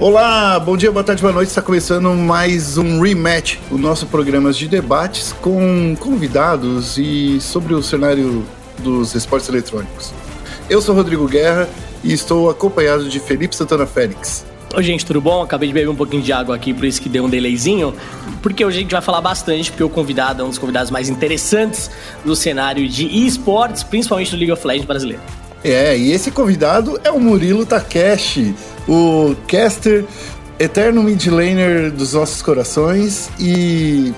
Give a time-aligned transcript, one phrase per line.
[0.00, 1.48] Olá, bom dia, boa tarde, boa noite.
[1.48, 7.82] Está começando mais um rematch, o nosso programa de debates com convidados e sobre o
[7.82, 8.46] cenário
[8.78, 10.14] dos esportes eletrônicos.
[10.70, 11.68] Eu sou Rodrigo Guerra
[12.04, 14.46] e estou acompanhado de Felipe Santana Félix.
[14.72, 15.42] Oi, gente, tudo bom?
[15.42, 17.92] Acabei de beber um pouquinho de água aqui, por isso que deu um delayzinho.
[18.40, 21.08] Porque hoje a gente vai falar bastante, porque o convidado é um dos convidados mais
[21.08, 21.90] interessantes
[22.24, 25.22] do cenário de esportes, principalmente do League of Legends brasileiro.
[25.62, 28.54] É, e esse convidado é o Murilo Takeshi,
[28.86, 30.04] o caster
[30.58, 34.12] eterno mid laner dos nossos corações e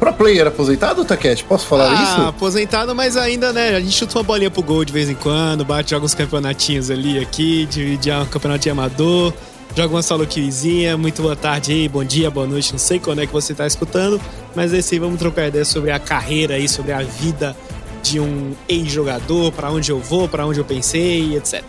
[0.00, 1.44] Pro player aposentado, Takeshi?
[1.44, 2.28] Posso falar ah, isso?
[2.28, 3.76] aposentado, mas ainda, né?
[3.76, 7.18] A gente chuta uma bolinha pro gol de vez em quando, bate alguns campeonatinhos ali,
[7.18, 9.34] aqui, divide um campeonato de amador,
[9.76, 10.96] joga uma solo quillzinha.
[10.96, 13.66] Muito boa tarde aí, bom dia, boa noite, não sei quando é que você tá
[13.66, 14.18] escutando,
[14.56, 17.54] mas esse aí vamos trocar ideia sobre a carreira aí, sobre a vida
[18.02, 21.62] de um ex-jogador, para onde eu vou, para onde eu pensei, etc.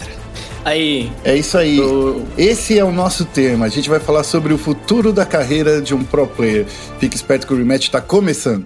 [0.64, 1.12] Aí.
[1.24, 1.78] É isso aí.
[1.78, 2.22] Tô...
[2.38, 3.66] Esse é o nosso tema.
[3.66, 5.26] A gente vai falar sobre o futuro da
[5.82, 6.66] de um pro player.
[7.00, 8.66] Fique esperto que o rematch está começando.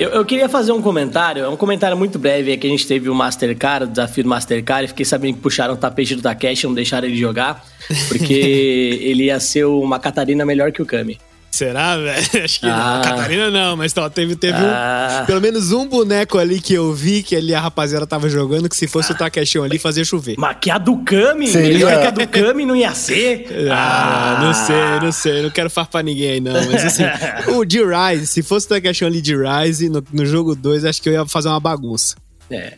[0.00, 2.86] Eu, eu, queria fazer um comentário, é um comentário muito breve, é que a gente
[2.86, 6.22] teve o Mastercard, o desafio do Mastercard, e fiquei sabendo que puxaram o tapete do
[6.22, 7.62] Takeshi e não deixaram ele jogar,
[8.08, 8.32] porque
[9.04, 11.18] ele ia ser uma Catarina melhor que o Kami.
[11.50, 12.20] Será, velho?
[12.44, 12.96] Acho que ah.
[12.96, 13.02] não.
[13.02, 15.20] Catarina não, mas ó, teve, teve ah.
[15.22, 18.68] um, pelo menos um boneco ali que eu vi que ali a rapaziada tava jogando,
[18.68, 19.14] que se fosse ah.
[19.14, 20.36] o Takeshon ali, fazia chover.
[20.38, 21.48] Mas que a do Kami?
[21.48, 21.86] Seria...
[21.86, 23.46] Melhor que a do Kami não ia ser?
[23.70, 25.42] Ah, não sei, não sei.
[25.42, 26.54] Não quero farpar ninguém aí, não.
[26.70, 27.02] Mas assim,
[27.52, 31.08] o D-Rise, se fosse o Takeshon ali de Rise, no, no jogo 2, acho que
[31.08, 32.14] eu ia fazer uma bagunça.
[32.50, 32.74] É.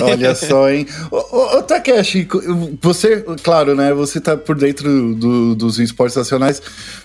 [0.00, 0.86] Olha só, hein?
[1.10, 2.28] Ô, ô, ô, Takeshi,
[2.82, 3.94] você, claro, né?
[3.94, 6.60] Você tá por dentro do, dos esportes nacionais,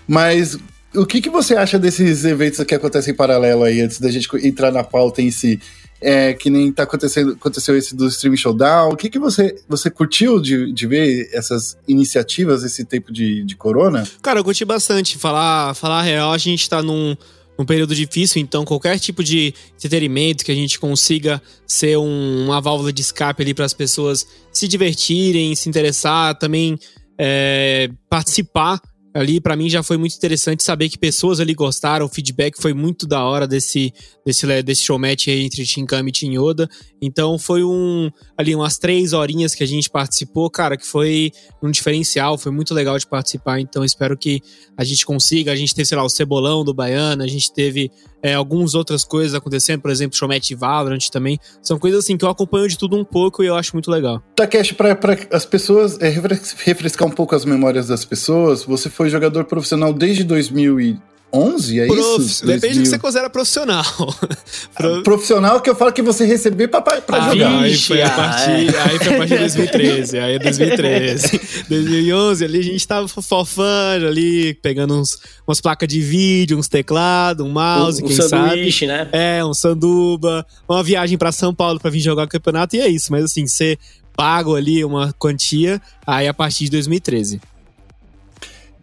[0.05, 0.57] mas
[0.95, 4.27] o que, que você acha desses eventos que acontecem em paralelo aí, antes da gente
[4.45, 5.59] entrar na pauta em si?
[6.03, 8.89] É, que nem tá acontecendo, aconteceu esse do Stream Showdown.
[8.91, 13.55] O que, que você, você curtiu de, de ver essas iniciativas, esse tempo de, de
[13.55, 14.03] corona?
[14.19, 15.19] Cara, eu curti bastante.
[15.19, 17.15] Falar, falar a real, a gente tá num,
[17.57, 22.59] num período difícil, então qualquer tipo de entretenimento que a gente consiga ser um, uma
[22.59, 26.79] válvula de escape ali para as pessoas se divertirem, se interessar, também
[27.15, 28.81] é, participar
[29.13, 32.73] ali para mim já foi muito interessante saber que pessoas ali gostaram, o feedback foi
[32.73, 33.93] muito da hora desse
[34.25, 36.69] desse, desse showmatch aí entre Shinkami e Shin Yoda.
[37.01, 41.71] Então foi um ali umas três horinhas que a gente participou, cara, que foi um
[41.71, 43.59] diferencial, foi muito legal de participar.
[43.59, 44.41] Então espero que
[44.77, 45.51] a gente consiga.
[45.51, 47.91] A gente teve, sei lá, o Cebolão do Baiano, a gente teve
[48.23, 51.39] é, algumas outras coisas acontecendo, por exemplo, Showmatch Valorant também.
[51.61, 54.21] São coisas assim que eu acompanho de tudo um pouco e eu acho muito legal.
[54.35, 54.97] Takeshi, para
[55.31, 60.23] as pessoas, é, refrescar um pouco as memórias das pessoas, você foi jogador profissional desde
[60.23, 60.99] 2000 e
[61.33, 62.45] 11, é Prof, isso?
[62.45, 63.85] Depende do que você considera profissional.
[64.75, 65.01] Pro...
[65.01, 67.59] Profissional que eu falo que você receber pra, pra ah, jogar.
[67.61, 68.81] Aí foi, a partir, é.
[68.81, 70.19] aí foi a partir de 2013.
[70.19, 71.41] Aí é 2013.
[71.69, 75.17] 2011 ali a gente tava fofando ali, pegando uns,
[75.47, 78.85] umas placas de vídeo, uns teclados, um mouse, um, quem um sabe.
[78.87, 79.07] né?
[79.13, 82.89] É, um sanduba, uma viagem para São Paulo para vir jogar o campeonato e é
[82.89, 83.09] isso.
[83.09, 83.77] Mas assim, você
[84.15, 87.39] pago ali uma quantia, aí a partir de 2013.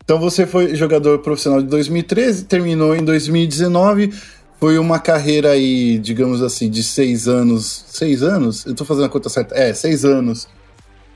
[0.08, 4.14] Então você foi jogador profissional de 2013, terminou em 2019.
[4.58, 7.84] Foi uma carreira aí, digamos assim, de seis anos.
[7.88, 8.64] Seis anos?
[8.64, 9.54] Eu tô fazendo a conta certa.
[9.54, 10.48] É, seis anos.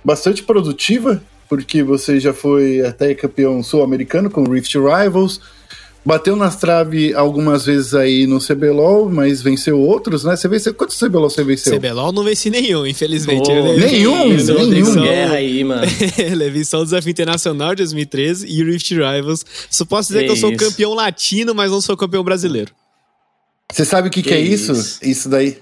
[0.05, 5.41] Bastante produtiva, porque você já foi até campeão sul-americano com Rift Rivals
[6.05, 10.35] Bateu nas traves algumas vezes aí no CBLOL, mas venceu outros, né?
[10.35, 10.75] Você venceu.
[10.75, 11.79] Quantos CBLOL você venceu?
[11.79, 13.49] CBLOL não venci nenhum, infelizmente.
[13.49, 14.29] Oh, nenhum?
[14.69, 14.95] Nenhum?
[15.01, 15.83] Guerra aí, mano.
[16.37, 19.45] levei só o Desafio Internacional de 2013 e o Rift Rivals.
[19.71, 22.73] Só posso dizer que, que eu sou campeão latino, mas não sou campeão brasileiro.
[23.73, 24.73] Você sabe o que, que, que é isso?
[24.73, 24.99] isso?
[25.03, 25.59] Isso daí.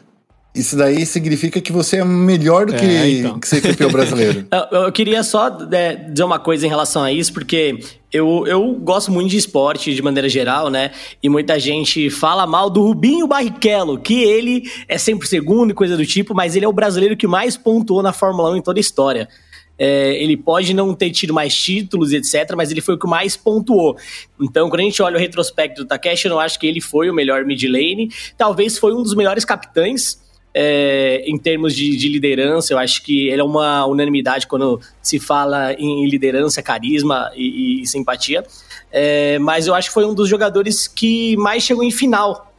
[0.52, 3.38] Isso daí significa que você é melhor do que, é, então.
[3.38, 4.46] que ser campeão brasileiro.
[4.72, 7.78] eu, eu, queria só é, dizer uma coisa em relação a isso, porque
[8.12, 10.90] eu, eu gosto muito de esporte de maneira geral, né?
[11.22, 15.96] E muita gente fala mal do Rubinho Barrichello, que ele é sempre segundo e coisa
[15.96, 18.80] do tipo, mas ele é o brasileiro que mais pontuou na Fórmula 1 em toda
[18.80, 19.28] a história.
[19.78, 23.36] É, ele pode não ter tido mais títulos, etc., mas ele foi o que mais
[23.36, 23.96] pontuou.
[24.38, 27.08] Então, quando a gente olha o retrospecto do Takeshi, eu não acho que ele foi
[27.08, 28.10] o melhor mid lane.
[28.36, 30.19] Talvez foi um dos melhores capitães
[30.52, 35.18] é, em termos de, de, liderança, eu acho que ele é uma unanimidade quando se
[35.20, 38.44] fala em liderança, carisma e, e simpatia.
[38.92, 42.50] É, mas eu acho que foi um dos jogadores que mais chegou em final.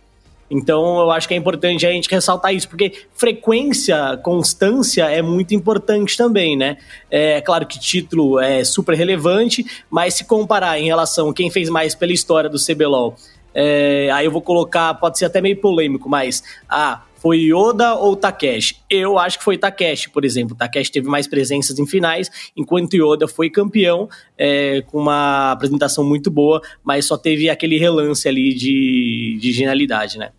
[0.50, 5.56] Então eu acho que é importante a gente ressaltar isso, porque frequência, constância é muito
[5.56, 6.78] importante também, né?
[7.10, 11.70] É claro que título é super relevante, mas se comparar em relação a quem fez
[11.70, 13.16] mais pela história do CBLOL,
[13.54, 18.16] é, aí eu vou colocar, pode ser até meio polêmico, mas ah, foi Yoda ou
[18.16, 18.78] Takeshi?
[18.90, 20.56] Eu acho que foi Takeshi, por exemplo.
[20.56, 26.32] Takeshi teve mais presenças em finais, enquanto Yoda foi campeão é, com uma apresentação muito
[26.32, 30.32] boa, mas só teve aquele relance ali de, de genialidade, né?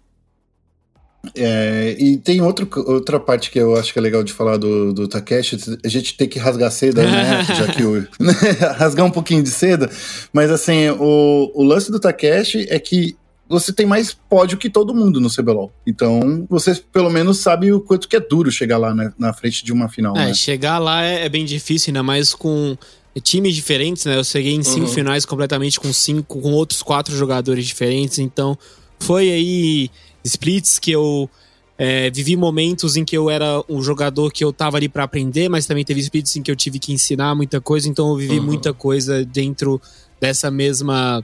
[1.37, 4.93] É, e tem outro, outra parte que eu acho que é legal de falar do,
[4.93, 7.45] do Takeshi, a gente tem que rasgar seda, né?
[7.55, 8.05] já que o.
[8.77, 9.89] rasgar um pouquinho de seda.
[10.33, 13.17] Mas assim, o, o lance do Takeshi é que
[13.53, 15.73] você tem mais pódio que todo mundo no CBLOL.
[15.87, 19.65] Então, você pelo menos sabe o quanto que é duro chegar lá né, na frente
[19.65, 20.17] de uma final.
[20.17, 20.35] É, né?
[20.35, 22.77] chegar lá é, é, bem difícil, ainda mais com
[23.23, 24.17] times diferentes, né?
[24.17, 24.93] Eu cheguei em cinco uhum.
[24.93, 28.19] finais completamente com cinco, com outros quatro jogadores diferentes.
[28.19, 28.57] Então,
[28.99, 29.91] foi aí
[30.25, 31.29] splits que eu
[31.77, 35.51] é, vivi momentos em que eu era um jogador que eu tava ali para aprender,
[35.51, 38.39] mas também teve splits em que eu tive que ensinar muita coisa, então eu vivi
[38.39, 38.47] uhum.
[38.47, 39.81] muita coisa dentro
[40.21, 41.23] dessa mesma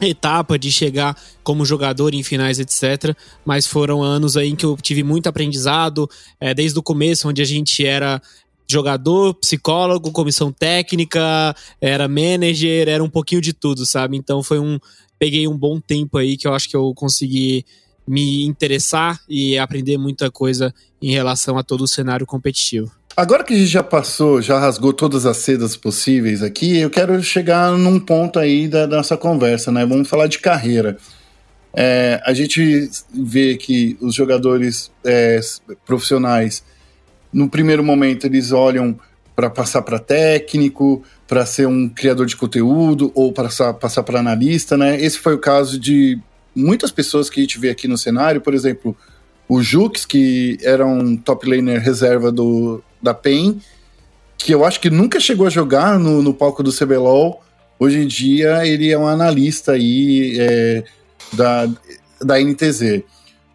[0.00, 3.16] etapa de chegar como jogador em finais, etc.
[3.44, 6.08] Mas foram anos aí em que eu tive muito aprendizado,
[6.40, 8.20] é, desde o começo, onde a gente era
[8.68, 14.16] jogador, psicólogo, comissão técnica, era manager, era um pouquinho de tudo, sabe?
[14.16, 14.78] Então foi um.
[15.18, 17.64] Peguei um bom tempo aí que eu acho que eu consegui
[18.06, 22.90] me interessar e aprender muita coisa em relação a todo o cenário competitivo.
[23.16, 27.22] Agora que a gente já passou, já rasgou todas as sedas possíveis aqui, eu quero
[27.22, 29.86] chegar num ponto aí da, nossa conversa, né?
[29.86, 30.96] Vamos falar de carreira.
[31.72, 35.38] É, a gente vê que os jogadores é,
[35.86, 36.64] profissionais,
[37.32, 38.98] no primeiro momento, eles olham
[39.36, 44.76] para passar para técnico, para ser um criador de conteúdo ou para passar para analista,
[44.76, 45.00] né?
[45.00, 46.18] Esse foi o caso de
[46.52, 48.96] muitas pessoas que a gente vê aqui no cenário, por exemplo,
[49.48, 53.60] o Jux, que era um top laner reserva do, da PEN,
[54.38, 57.42] que eu acho que nunca chegou a jogar no, no palco do CBLOL.
[57.78, 60.84] Hoje em dia ele é um analista aí é,
[61.34, 61.68] da,
[62.20, 63.02] da NTZ.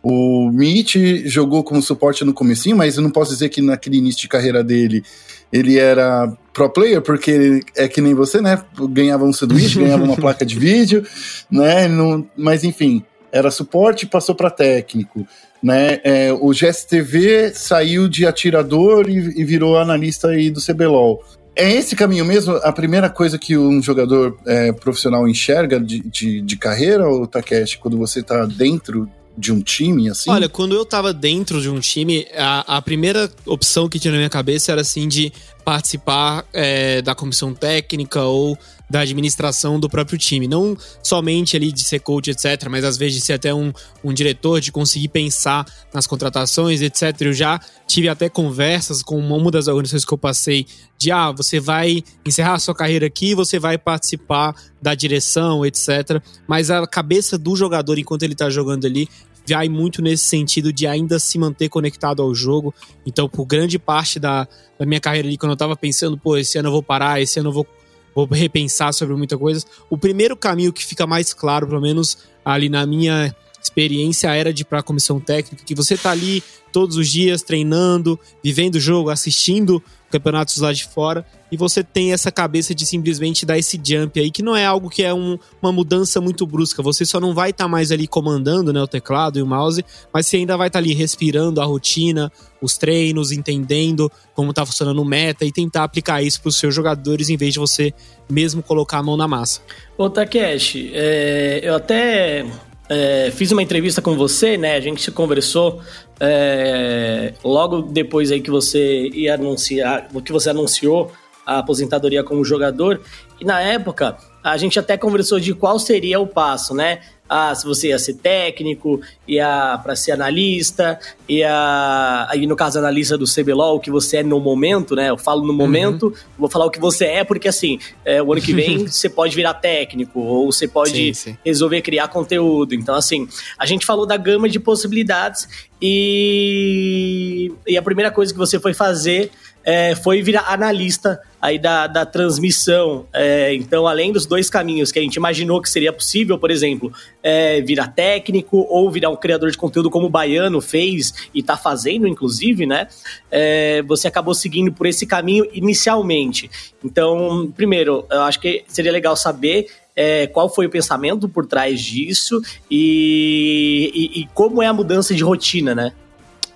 [0.02, 4.22] O Mitch jogou como suporte no comecinho, mas eu não posso dizer que naquele início
[4.22, 5.04] de carreira dele
[5.52, 8.64] ele era pro player, porque é que nem você, né?
[8.92, 11.06] Ganhava um sanduíche, ganhava uma placa de vídeo,
[11.50, 11.88] né?
[11.88, 15.28] Não, mas enfim, era suporte e passou para técnico.
[15.62, 16.00] Né?
[16.04, 21.22] É, o GSTV saiu de atirador e, e, virou analista aí do CBLOL.
[21.56, 22.56] É esse caminho mesmo?
[22.58, 27.78] A primeira coisa que um jogador é, profissional enxerga de, de, de carreira, ou Takeshi,
[27.78, 30.30] quando você está dentro de um time, assim?
[30.30, 34.18] Olha, quando eu tava dentro de um time, a, a primeira opção que tinha na
[34.18, 35.32] minha cabeça era assim de
[35.64, 38.58] participar é, da comissão técnica ou
[38.90, 40.48] da administração do próprio time.
[40.48, 43.72] Não somente ali de ser coach, etc., mas às vezes de ser até um,
[44.04, 47.22] um diretor, de conseguir pensar nas contratações, etc.
[47.22, 50.66] Eu já tive até conversas com uma das organizações que eu passei
[50.98, 56.22] de ah, você vai encerrar a sua carreira aqui, você vai participar da direção, etc.
[56.48, 59.08] Mas a cabeça do jogador enquanto ele tá jogando ali
[59.48, 62.74] vai muito nesse sentido de ainda se manter conectado ao jogo.
[63.06, 64.48] Então, por grande parte da,
[64.78, 67.40] da minha carreira ali, quando eu tava pensando, pô, esse ano eu vou parar, esse
[67.40, 67.68] ano eu vou,
[68.14, 72.70] vou repensar sobre muita coisa, o primeiro caminho que fica mais claro, pelo menos ali
[72.70, 77.10] na minha experiência era de para a comissão técnica, que você tá ali todos os
[77.10, 82.74] dias treinando, vivendo o jogo, assistindo campeonatos lá de fora, e você tem essa cabeça
[82.74, 86.20] de simplesmente dar esse jump aí, que não é algo que é um, uma mudança
[86.20, 86.82] muito brusca.
[86.82, 89.84] Você só não vai estar tá mais ali comandando né, o teclado e o mouse,
[90.14, 92.32] mas você ainda vai estar tá ali respirando a rotina,
[92.62, 96.74] os treinos, entendendo como está funcionando o meta e tentar aplicar isso para os seus
[96.74, 97.94] jogadores em vez de você
[98.30, 99.62] mesmo colocar a mão na massa.
[99.98, 102.46] Ô Takeshi, é, eu até
[102.90, 104.76] é, fiz uma entrevista com você, né?
[104.76, 105.80] A gente conversou
[106.20, 111.12] é, logo depois aí que você ia anunciar, que você anunciou
[111.46, 113.02] a aposentadoria como jogador.
[113.40, 117.02] E na época a gente até conversou de qual seria o passo, né?
[117.30, 122.28] Ah, se você ia ser técnico, ia para ser analista, ia.
[122.30, 125.12] Aí no caso, analista do CBLOL, o que você é no momento, né?
[125.12, 126.14] Eu falo no momento, uhum.
[126.40, 129.36] vou falar o que você é, porque assim, é, o ano que vem você pode
[129.36, 131.38] virar técnico, ou você pode sim, sim.
[131.46, 132.74] resolver criar conteúdo.
[132.74, 135.48] Então, assim, a gente falou da gama de possibilidades
[135.82, 139.32] e, e a primeira coisa que você foi fazer
[139.64, 143.06] é, foi virar analista aí da, da transmissão.
[143.14, 146.92] É, então, além dos dois caminhos que a gente imaginou que seria possível, por exemplo,
[147.22, 151.56] é, virar técnico ou virar um criador de conteúdo como o Baiano fez e está
[151.56, 152.88] fazendo, inclusive, né?
[153.30, 156.50] É, você acabou seguindo por esse caminho inicialmente.
[156.84, 161.82] Então, primeiro, eu acho que seria legal saber é, qual foi o pensamento por trás
[161.82, 162.42] disso
[162.72, 165.94] e, e, e como é a mudança de rotina, né?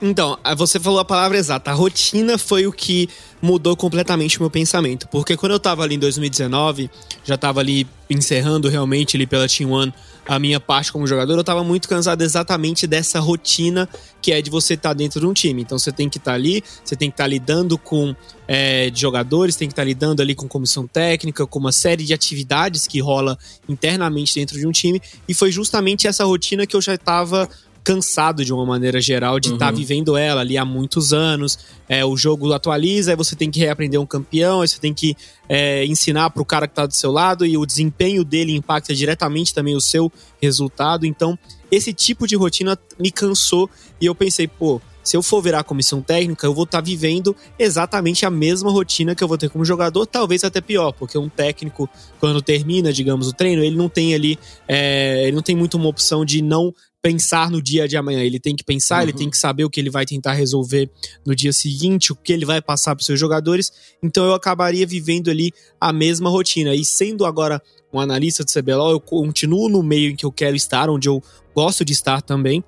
[0.05, 1.71] Então, você falou a palavra exata.
[1.71, 3.07] A rotina foi o que
[3.41, 5.07] mudou completamente o meu pensamento.
[5.07, 6.91] Porque quando eu tava ali em 2019,
[7.23, 9.93] já tava ali encerrando realmente ali pela Team One
[10.25, 13.89] a minha parte como jogador, eu tava muito cansado exatamente dessa rotina
[14.21, 15.61] que é de você estar tá dentro de um time.
[15.61, 18.15] Então você tem que estar tá ali, você tem que estar tá lidando com
[18.47, 22.13] é, jogadores, tem que estar tá lidando ali com comissão técnica, com uma série de
[22.13, 25.01] atividades que rola internamente dentro de um time.
[25.27, 27.49] E foi justamente essa rotina que eu já estava
[27.83, 29.71] cansado de uma maneira geral de estar tá uhum.
[29.71, 31.59] tá vivendo ela ali há muitos anos.
[31.87, 35.15] É, o jogo atualiza, aí você tem que reaprender um campeão, aí você tem que
[35.49, 38.93] é, ensinar para o cara que está do seu lado e o desempenho dele impacta
[38.95, 40.11] diretamente também o seu
[40.41, 41.05] resultado.
[41.05, 41.37] Então,
[41.69, 46.01] esse tipo de rotina me cansou e eu pensei, pô, se eu for virar comissão
[46.01, 49.65] técnica, eu vou estar tá vivendo exatamente a mesma rotina que eu vou ter como
[49.65, 54.15] jogador, talvez até pior, porque um técnico, quando termina, digamos, o treino, ele não tem
[54.15, 56.73] ali, é, ele não tem muito uma opção de não
[57.03, 58.23] pensar no dia de amanhã.
[58.23, 59.03] Ele tem que pensar, uhum.
[59.03, 60.89] ele tem que saber o que ele vai tentar resolver
[61.25, 63.73] no dia seguinte, o que ele vai passar para os seus jogadores.
[64.01, 66.73] Então eu acabaria vivendo ali a mesma rotina.
[66.73, 70.55] E sendo agora um analista de CBLOL, eu continuo no meio em que eu quero
[70.55, 71.21] estar, onde eu
[71.53, 72.63] gosto de estar também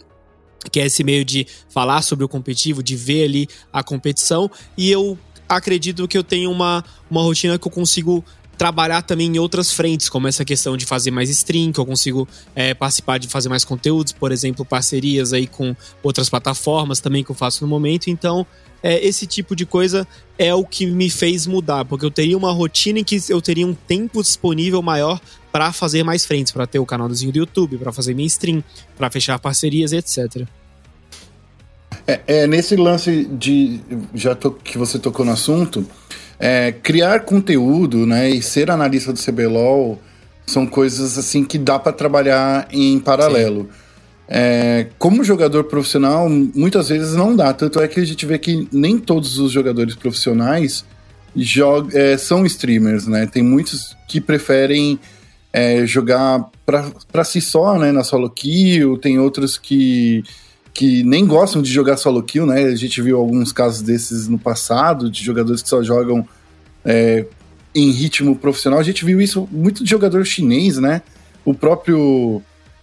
[0.72, 4.89] que é esse meio de falar sobre o competitivo, de ver ali a competição, e
[4.89, 5.15] eu
[5.48, 8.25] acredito que eu tenho uma, uma rotina que eu consigo
[8.57, 12.27] trabalhar também em outras frentes, como essa questão de fazer mais stream, que eu consigo
[12.55, 17.31] é, participar de fazer mais conteúdos, por exemplo, parcerias aí com outras plataformas também que
[17.31, 18.09] eu faço no momento.
[18.09, 18.45] Então,
[18.81, 20.07] é, esse tipo de coisa
[20.38, 23.65] é o que me fez mudar, porque eu teria uma rotina em que eu teria
[23.65, 25.19] um tempo disponível maior
[25.51, 28.63] para fazer mais frentes, para ter o canalzinho do YouTube, para fazer minha stream,
[28.95, 30.47] para fechar parcerias, etc.
[32.07, 33.79] É, é, nesse lance de
[34.13, 35.85] já to, que você tocou no assunto,
[36.39, 40.00] é, criar conteúdo, né, e ser analista do CBLOL
[40.45, 43.69] são coisas assim que dá para trabalhar em paralelo.
[44.27, 47.53] É, como jogador profissional, muitas vezes não dá.
[47.53, 50.85] Tanto é que a gente vê que nem todos os jogadores profissionais
[51.93, 53.27] é, são streamers, né?
[53.27, 55.00] Tem muitos que preferem
[55.51, 57.91] é, jogar para si só, né?
[57.91, 60.24] Na solo kill, tem outros que
[60.75, 62.65] que nem gostam de jogar solo kill, né?
[62.65, 66.27] A gente viu alguns casos desses no passado, de jogadores que só jogam
[66.84, 67.25] é,
[67.74, 68.77] em ritmo profissional.
[68.77, 71.01] A gente viu isso muito de jogador chinês, né?
[71.46, 72.41] O próprio.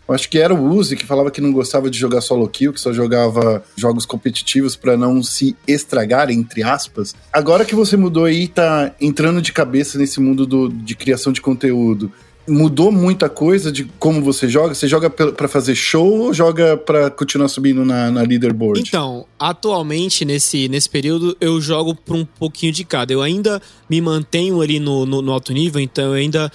[0.08, 2.80] Acho que era o Uzi que falava que não gostava de jogar solo kill, que
[2.80, 7.14] só jogava jogos competitivos para não se estragar, entre aspas.
[7.32, 11.40] Agora que você mudou aí, tá entrando de cabeça nesse mundo do, de criação de
[11.40, 12.10] conteúdo
[12.46, 14.74] mudou muita coisa de como você joga?
[14.74, 18.80] Você joga para fazer show ou joga para continuar subindo na, na, leaderboard?
[18.80, 23.12] Então, atualmente, nesse, nesse período, eu jogo por um pouquinho de cada.
[23.12, 26.50] Eu ainda me mantenho ali no, no, no alto nível, então eu ainda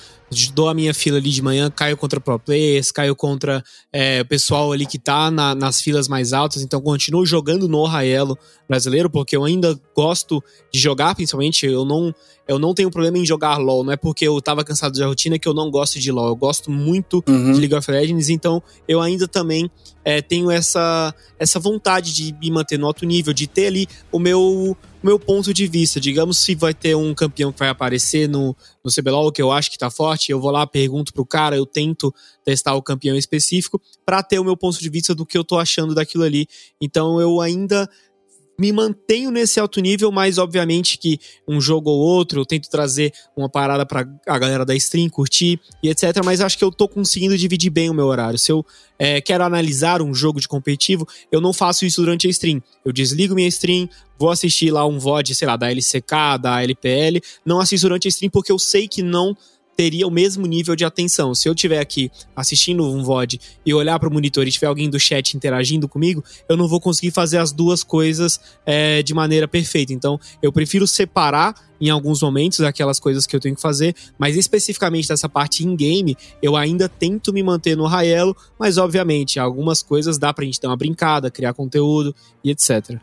[0.53, 4.25] dou a minha fila ali de manhã, caio contra pro players, caio contra é, o
[4.25, 9.09] pessoal ali que tá na, nas filas mais altas, então continuo jogando no Raelo brasileiro,
[9.09, 12.13] porque eu ainda gosto de jogar, principalmente, eu não,
[12.47, 15.39] eu não tenho problema em jogar LoL, não é porque eu tava cansado da rotina
[15.39, 17.53] que eu não gosto de LoL, eu gosto muito uhum.
[17.53, 19.71] de League of Legends, então eu ainda também
[20.03, 24.19] é, tenho essa, essa vontade de me manter no alto nível, de ter ali o
[24.19, 24.75] meu
[25.07, 26.01] meu ponto de vista.
[26.01, 29.71] Digamos se vai ter um campeão que vai aparecer no, no CBLOL, que eu acho
[29.71, 33.81] que tá forte, eu vou lá, pergunto pro cara, eu tento testar o campeão específico
[34.05, 36.45] para ter o meu ponto de vista do que eu tô achando daquilo ali.
[36.81, 37.89] Então eu ainda
[38.59, 43.13] me mantenho nesse alto nível, mas obviamente que um jogo ou outro eu tento trazer
[43.35, 46.23] uma parada para a galera da stream curtir e etc.
[46.25, 48.39] Mas acho que eu tô conseguindo dividir bem o meu horário.
[48.39, 48.65] Se eu
[48.97, 52.61] é, quero analisar um jogo de competitivo, eu não faço isso durante a stream.
[52.83, 53.87] Eu desligo minha stream,
[54.17, 58.09] vou assistir lá um VOD, sei lá, da LCK, da LPL, não assisto durante a
[58.09, 59.37] stream porque eu sei que não
[59.77, 61.35] teria o mesmo nível de atenção.
[61.35, 64.89] Se eu estiver aqui assistindo um VOD e olhar para o monitor e tiver alguém
[64.89, 69.47] do chat interagindo comigo, eu não vou conseguir fazer as duas coisas é, de maneira
[69.47, 69.93] perfeita.
[69.93, 74.35] Então, eu prefiro separar em alguns momentos aquelas coisas que eu tenho que fazer, mas
[74.35, 80.17] especificamente dessa parte in-game, eu ainda tento me manter no Raelo, mas obviamente algumas coisas
[80.17, 82.99] dá pra gente dar uma brincada, criar conteúdo e etc.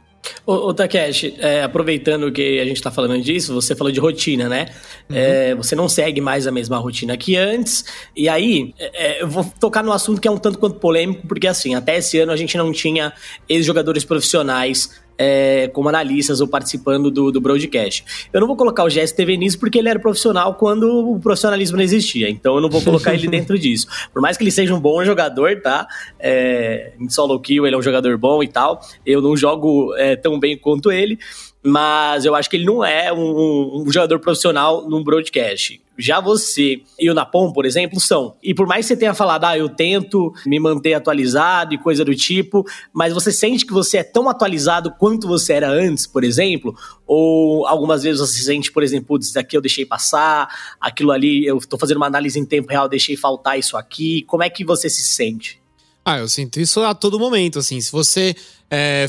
[0.46, 4.48] Ô, ô Takeshi, é, aproveitando que a gente está falando disso, você falou de rotina,
[4.48, 4.68] né?
[5.08, 5.16] Uhum.
[5.16, 7.84] É, você não segue mais a mesma rotina que antes.
[8.16, 11.46] E aí, é, eu vou tocar no assunto que é um tanto quanto polêmico, porque
[11.46, 13.12] assim, até esse ano a gente não tinha
[13.48, 18.04] ex-jogadores profissionais é, como analistas ou participando do, do broadcast.
[18.32, 21.84] Eu não vou colocar o GSTV nisso porque ele era profissional quando o profissionalismo não
[21.84, 23.86] existia, então eu não vou colocar ele dentro disso.
[24.12, 25.86] Por mais que ele seja um bom jogador, tá?
[26.18, 30.16] É, em solo kill ele é um jogador bom e tal, eu não jogo é,
[30.16, 31.18] tão bem quanto ele,
[31.64, 35.80] mas eu acho que ele não é um, um jogador profissional num broadcast.
[35.96, 38.34] Já você e o Napom, por exemplo, são.
[38.42, 42.04] E por mais que você tenha falado, ah, eu tento me manter atualizado e coisa
[42.04, 46.22] do tipo, mas você sente que você é tão atualizado quanto você era antes, por
[46.22, 46.76] exemplo?
[47.06, 50.48] Ou algumas vezes você sente, por exemplo, putz, aqui eu deixei passar,
[50.80, 54.22] aquilo ali, eu tô fazendo uma análise em tempo real, deixei faltar isso aqui.
[54.26, 55.62] Como é que você se sente?
[56.04, 57.80] Ah, eu sinto isso a todo momento, assim.
[57.80, 58.36] Se você
[58.70, 59.06] é,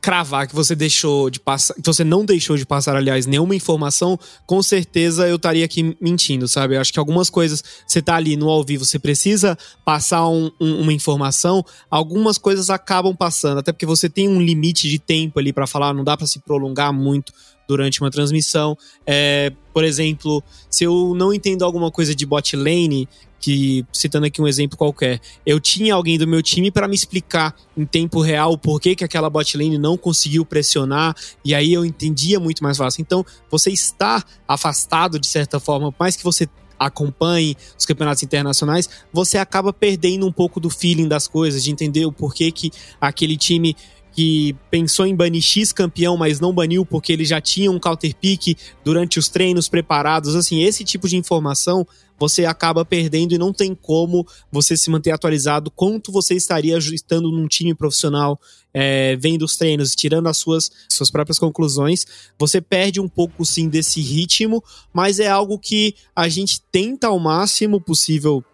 [0.00, 4.18] cravar que você deixou de passar, que você não deixou de passar, aliás, nenhuma informação,
[4.46, 6.76] com certeza eu estaria aqui mentindo, sabe?
[6.76, 10.50] Eu acho que algumas coisas, você tá ali no ao vivo, você precisa passar um,
[10.60, 15.38] um, uma informação, algumas coisas acabam passando, até porque você tem um limite de tempo
[15.38, 17.32] ali para falar, não dá para se prolongar muito
[17.70, 18.76] durante uma transmissão.
[19.06, 23.08] É, por exemplo, se eu não entendo alguma coisa de bot lane,
[23.40, 27.56] que citando aqui um exemplo qualquer, eu tinha alguém do meu time para me explicar
[27.76, 31.84] em tempo real por que, que aquela bot lane não conseguiu pressionar e aí eu
[31.84, 33.00] entendia muito mais fácil.
[33.00, 36.46] Então, você está afastado de certa forma, por mais que você
[36.78, 42.06] acompanhe os campeonatos internacionais, você acaba perdendo um pouco do feeling das coisas, de entender
[42.06, 43.76] o porquê que aquele time
[44.12, 48.14] que pensou em banir X campeão, mas não baniu porque ele já tinha um counter
[48.16, 50.34] pick durante os treinos preparados.
[50.34, 51.86] Assim, esse tipo de informação
[52.20, 57.32] você acaba perdendo e não tem como você se manter atualizado quanto você estaria estando
[57.32, 58.38] num time profissional,
[58.74, 62.06] é, vendo os treinos, tirando as suas, suas próprias conclusões.
[62.38, 64.62] Você perde um pouco sim desse ritmo,
[64.92, 68.44] mas é algo que a gente tenta ao máximo possível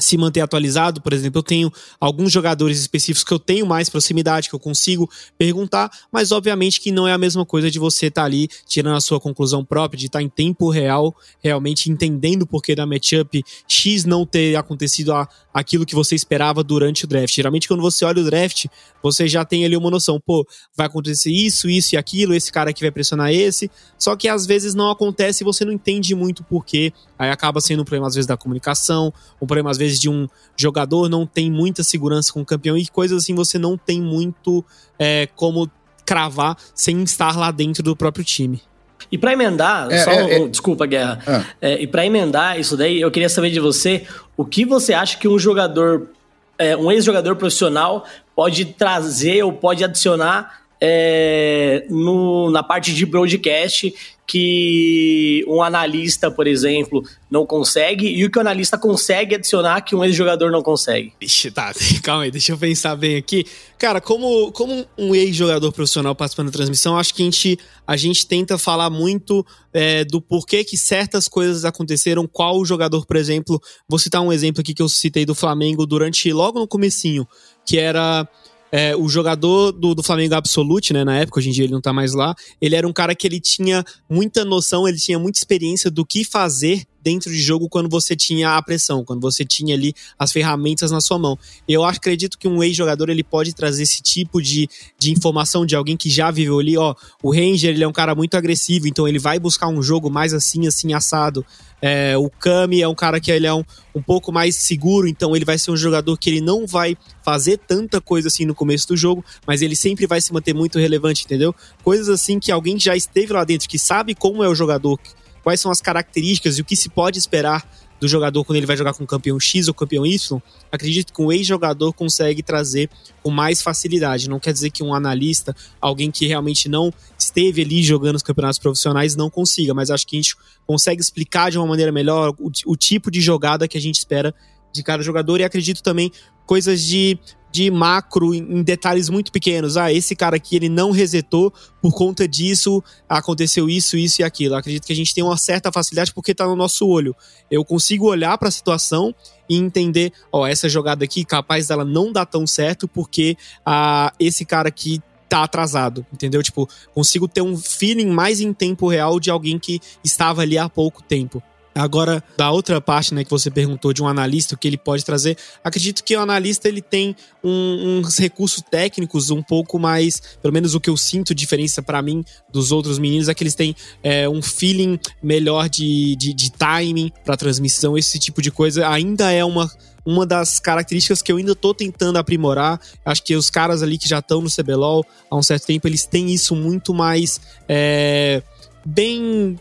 [0.00, 1.00] se manter atualizado.
[1.00, 5.08] Por exemplo, eu tenho alguns jogadores específicos que eu tenho mais proximidade, que eu consigo
[5.38, 8.96] perguntar, mas obviamente que não é a mesma coisa de você estar tá ali tirando
[8.96, 12.86] a sua conclusão própria, de estar tá em tempo real, realmente entendendo o porquê da
[12.86, 17.34] matchup X não ter acontecido a, aquilo que você esperava durante o draft.
[17.34, 18.66] Geralmente, quando você olha o draft,
[19.02, 22.70] você já tem ali uma noção, pô, vai acontecer isso, isso e aquilo, esse cara
[22.70, 26.44] aqui vai pressionar esse, só que às vezes não acontece e você não entende muito
[26.44, 30.08] porquê, aí acaba sendo um problema às vezes da comunicação, um problema às vezes de
[30.08, 34.00] um jogador não tem muita segurança com o campeão e coisas assim você não tem
[34.00, 34.64] muito
[34.98, 35.70] é, como
[36.04, 38.62] cravar sem estar lá dentro do próprio time.
[39.10, 41.18] E para emendar, é, só é, um, é, desculpa, Guerra.
[41.26, 41.44] Ah.
[41.60, 44.06] É, e para emendar isso daí, eu queria saber de você
[44.36, 46.10] o que você acha que um jogador,
[46.58, 48.04] é, um ex-jogador profissional
[48.36, 53.92] pode trazer ou pode adicionar é, no, na parte de broadcast
[54.30, 59.96] que um analista, por exemplo, não consegue e o que o analista consegue adicionar que
[59.96, 61.12] um ex-jogador não consegue.
[61.20, 63.44] Ixi, tá, calma aí, deixa eu pensar bem aqui.
[63.76, 68.24] Cara, como, como um ex-jogador profissional participando da transmissão, acho que a gente, a gente
[68.24, 73.98] tenta falar muito é, do porquê que certas coisas aconteceram, qual jogador, por exemplo, vou
[73.98, 77.26] citar um exemplo aqui que eu citei do Flamengo durante, logo no comecinho,
[77.66, 78.28] que era
[78.72, 81.80] é, o jogador do, do Flamengo Absolute, né, na época, hoje em dia ele não
[81.80, 85.38] tá mais lá, ele era um cara que ele tinha muita noção, ele tinha muita
[85.38, 89.74] experiência do que fazer dentro de jogo quando você tinha a pressão, quando você tinha
[89.74, 91.38] ali as ferramentas na sua mão.
[91.68, 95.96] Eu acredito que um ex-jogador ele pode trazer esse tipo de, de informação de alguém
[95.96, 99.18] que já viveu ali, ó, o Ranger ele é um cara muito agressivo, então ele
[99.18, 101.44] vai buscar um jogo mais assim, assim, assado.
[101.82, 105.34] É, o Kami é um cara que ele é um, um pouco mais seguro, então
[105.34, 108.86] ele vai ser um jogador que ele não vai fazer tanta coisa assim no começo
[108.88, 111.54] do jogo, mas ele sempre vai se manter muito relevante, entendeu?
[111.82, 114.98] Coisas assim que alguém já esteve lá dentro, que sabe como é o jogador,
[115.42, 117.66] quais são as características e o que se pode esperar
[118.00, 120.40] do jogador quando ele vai jogar com o campeão X ou campeão Y,
[120.72, 122.88] acredito que um ex-jogador consegue trazer
[123.22, 124.28] com mais facilidade.
[124.28, 128.58] Não quer dizer que um analista, alguém que realmente não esteve ali jogando os campeonatos
[128.58, 130.34] profissionais, não consiga, mas acho que a gente
[130.66, 134.34] consegue explicar de uma maneira melhor o, o tipo de jogada que a gente espera
[134.72, 136.10] de cada jogador e acredito também
[136.46, 137.18] coisas de
[137.50, 139.76] de macro em detalhes muito pequenos.
[139.76, 144.54] Ah, esse cara aqui ele não resetou por conta disso, aconteceu isso, isso e aquilo.
[144.54, 147.14] acredito que a gente tem uma certa facilidade porque tá no nosso olho.
[147.50, 149.14] Eu consigo olhar para a situação
[149.48, 154.44] e entender, ó, essa jogada aqui capaz dela não dar tão certo porque ah, esse
[154.44, 156.42] cara aqui tá atrasado, entendeu?
[156.42, 160.68] Tipo, consigo ter um feeling mais em tempo real de alguém que estava ali há
[160.68, 161.40] pouco tempo.
[161.74, 165.04] Agora, da outra parte, né, que você perguntou de um analista, o que ele pode
[165.04, 170.52] trazer, acredito que o analista ele tem um, uns recursos técnicos um pouco mais, pelo
[170.52, 173.74] menos o que eu sinto diferença para mim dos outros meninos é que eles têm
[174.02, 179.30] é, um feeling melhor de, de, de timing para transmissão, esse tipo de coisa ainda
[179.30, 179.70] é uma
[180.04, 182.80] uma das características que eu ainda tô tentando aprimorar.
[183.04, 186.06] Acho que os caras ali que já estão no CBLOL há um certo tempo, eles
[186.06, 188.42] têm isso muito mais é,
[188.84, 189.58] bem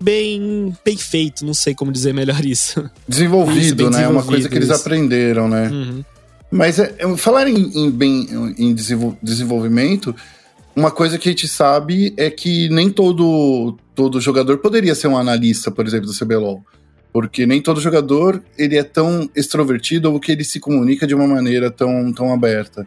[0.00, 2.88] bem, bem feito, não sei como dizer melhor isso.
[3.06, 4.04] Desenvolvido, isso, né?
[4.04, 5.68] É uma coisa que eles aprenderam, né?
[5.68, 6.04] Uhum.
[6.50, 8.26] Mas é, falar em, em, bem
[8.58, 10.14] em desenvolvimento,
[10.74, 15.16] uma coisa que a gente sabe é que nem todo, todo jogador poderia ser um
[15.16, 16.64] analista, por exemplo, do CBLOL.
[17.12, 21.26] Porque nem todo jogador ele é tão extrovertido ou que ele se comunica de uma
[21.26, 22.86] maneira tão, tão aberta.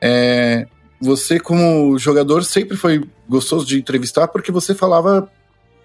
[0.00, 0.66] É,
[1.00, 5.30] você, como jogador, sempre foi gostoso de entrevistar porque você falava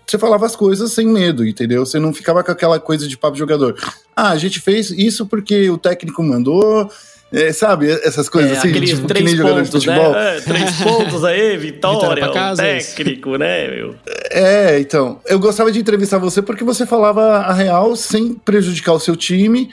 [0.07, 1.85] você falava as coisas sem medo, entendeu?
[1.85, 3.75] Você não ficava com aquela coisa de papo jogador.
[4.15, 6.89] Ah, a gente fez isso porque o técnico mandou,
[7.31, 9.71] é, sabe, essas coisas é, assim, tipo, três que nem jogador de né?
[9.71, 10.11] futebol.
[10.11, 10.37] Né?
[10.37, 13.95] É, três pontos aí, vitória, casa, técnico, né, meu?
[14.31, 18.99] É, então, eu gostava de entrevistar você porque você falava a real sem prejudicar o
[18.99, 19.69] seu time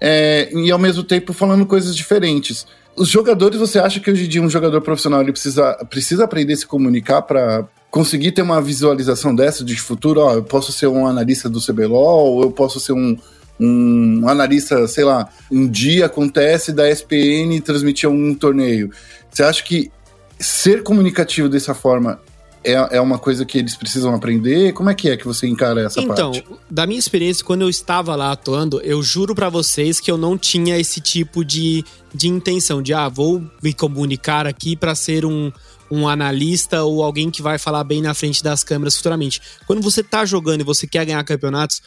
[0.00, 2.66] é, e ao mesmo tempo falando coisas diferentes.
[2.96, 6.54] Os jogadores, você acha que hoje em dia um jogador profissional ele precisa, precisa aprender
[6.54, 10.20] a se comunicar para conseguir ter uma visualização dessa de futuro?
[10.20, 13.16] Ó, eu posso ser um analista do CBLOL, ou eu posso ser um,
[13.58, 18.90] um analista, sei lá, um dia acontece da SPN transmitir um torneio.
[19.30, 19.90] Você acha que
[20.38, 22.20] ser comunicativo dessa forma
[22.66, 24.72] é, é uma coisa que eles precisam aprender?
[24.72, 26.44] Como é que é que você encara essa então, parte?
[26.44, 30.18] Então, da minha experiência, quando eu estava lá atuando, eu juro para vocês que eu
[30.18, 35.24] não tinha esse tipo de, de intenção de, ah, vou me comunicar aqui para ser
[35.24, 35.52] um,
[35.90, 39.40] um analista ou alguém que vai falar bem na frente das câmeras futuramente.
[39.66, 41.82] Quando você tá jogando e você quer ganhar campeonatos,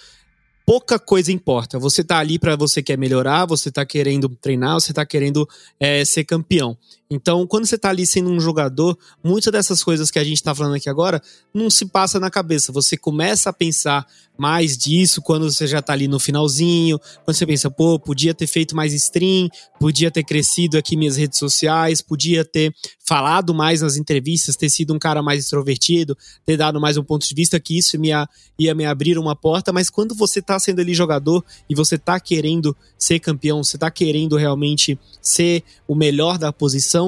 [0.66, 1.80] pouca coisa importa.
[1.80, 5.48] Você tá ali para você quer melhorar, você tá querendo treinar, você tá querendo
[5.80, 6.78] é, ser campeão.
[7.12, 10.54] Então, quando você tá ali sendo um jogador, muitas dessas coisas que a gente tá
[10.54, 11.20] falando aqui agora
[11.52, 12.72] não se passa na cabeça.
[12.72, 14.06] Você começa a pensar
[14.38, 18.48] mais disso quando você já tá ali no finalzinho, quando você pensa, pô, podia ter
[18.48, 22.74] feito mais stream, podia ter crescido aqui minhas redes sociais, podia ter
[23.06, 27.28] falado mais nas entrevistas, ter sido um cara mais extrovertido, ter dado mais um ponto
[27.28, 30.80] de vista que isso ia, ia me abrir uma porta, mas quando você tá sendo
[30.80, 36.38] ali jogador e você tá querendo ser campeão, você tá querendo realmente ser o melhor
[36.38, 36.99] da posição,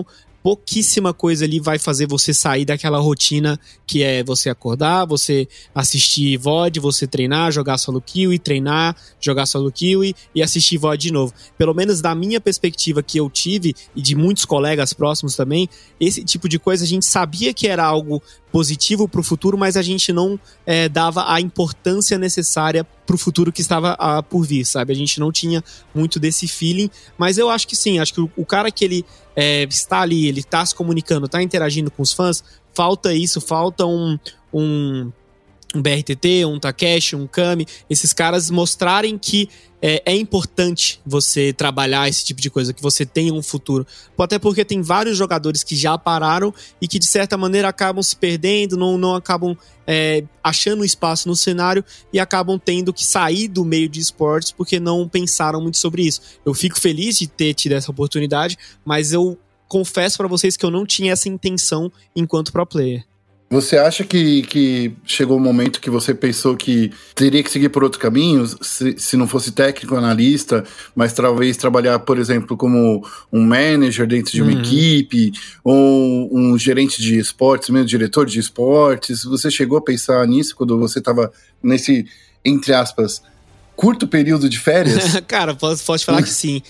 [0.43, 6.37] pouquíssima coisa ali vai fazer você sair daquela rotina que é você acordar, você assistir
[6.37, 11.11] VOD, você treinar, jogar solo kill e treinar, jogar solo kill e assistir VOD de
[11.11, 11.33] novo.
[11.57, 16.23] Pelo menos da minha perspectiva que eu tive e de muitos colegas próximos também, esse
[16.23, 19.81] tipo de coisa a gente sabia que era algo positivo para o futuro, mas a
[19.81, 24.45] gente não é, dava a importância necessária para o futuro que estava a, ah, por
[24.45, 24.93] vir, sabe?
[24.93, 25.61] A gente não tinha
[25.93, 29.05] muito desse feeling, mas eu acho que sim, acho que o, o cara que ele
[29.35, 32.41] é, está ali, ele está se comunicando, está interagindo com os fãs,
[32.73, 34.17] falta isso, falta um,
[34.53, 35.11] um
[35.73, 39.49] um BRTT, um Takeshi, um Kami, esses caras mostrarem que
[39.81, 43.85] é, é, importante você trabalhar esse tipo de coisa, que você tenha um futuro.
[44.17, 48.15] Até porque tem vários jogadores que já pararam e que de certa maneira acabam se
[48.15, 53.65] perdendo, não, não acabam é, achando espaço no cenário e acabam tendo que sair do
[53.65, 56.21] meio de esportes porque não pensaram muito sobre isso.
[56.45, 60.71] Eu fico feliz de ter tido essa oportunidade, mas eu confesso para vocês que eu
[60.71, 63.05] não tinha essa intenção enquanto pro player.
[63.51, 67.67] Você acha que, que chegou o um momento que você pensou que teria que seguir
[67.67, 70.63] por outro caminho, se, se não fosse técnico, analista,
[70.95, 74.61] mas talvez trabalhar, por exemplo, como um manager dentro de uma uhum.
[74.61, 75.33] equipe,
[75.65, 79.25] ou um gerente de esportes, mesmo diretor de esportes?
[79.25, 81.29] Você chegou a pensar nisso quando você estava
[81.61, 82.05] nesse,
[82.45, 83.21] entre aspas,
[83.81, 85.19] curto período de férias?
[85.27, 86.61] cara, posso, posso falar que sim.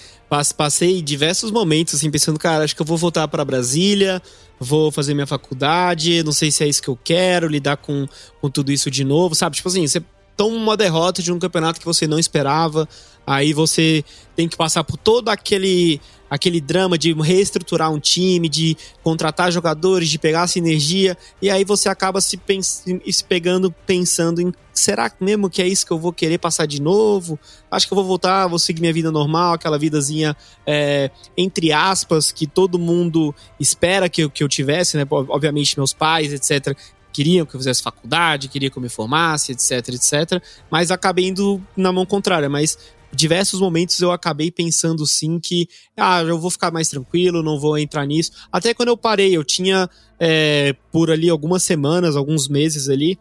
[0.56, 4.21] Passei diversos momentos, assim, pensando, cara, acho que eu vou voltar para Brasília,
[4.58, 8.08] vou fazer minha faculdade, não sei se é isso que eu quero, lidar com,
[8.39, 9.58] com tudo isso de novo, sabe?
[9.58, 10.02] Tipo assim, você
[10.38, 12.88] toma uma derrota de um campeonato que você não esperava,
[13.28, 16.00] aí você tem que passar por todo aquele
[16.32, 21.65] aquele drama de reestruturar um time, de contratar jogadores, de pegar essa energia, e aí
[21.65, 26.13] você acaba se, se pegando pensando em será mesmo que é isso que eu vou
[26.13, 27.38] querer passar de novo?
[27.70, 32.32] Acho que eu vou voltar, vou seguir minha vida normal, aquela vidazinha é, entre aspas
[32.32, 35.06] que todo mundo espera que eu, que eu tivesse, né?
[35.10, 36.76] Obviamente meus pais, etc
[37.12, 40.41] queriam que eu fizesse faculdade, queriam que eu me formasse, etc, etc.
[40.70, 42.50] Mas acabei indo na mão contrária.
[42.50, 42.78] Mas
[43.13, 47.78] diversos momentos eu acabei pensando sim que, ah, eu vou ficar mais tranquilo, não vou
[47.78, 48.32] entrar nisso.
[48.52, 53.17] Até quando eu parei, eu tinha é, por ali algumas semanas, alguns meses ali,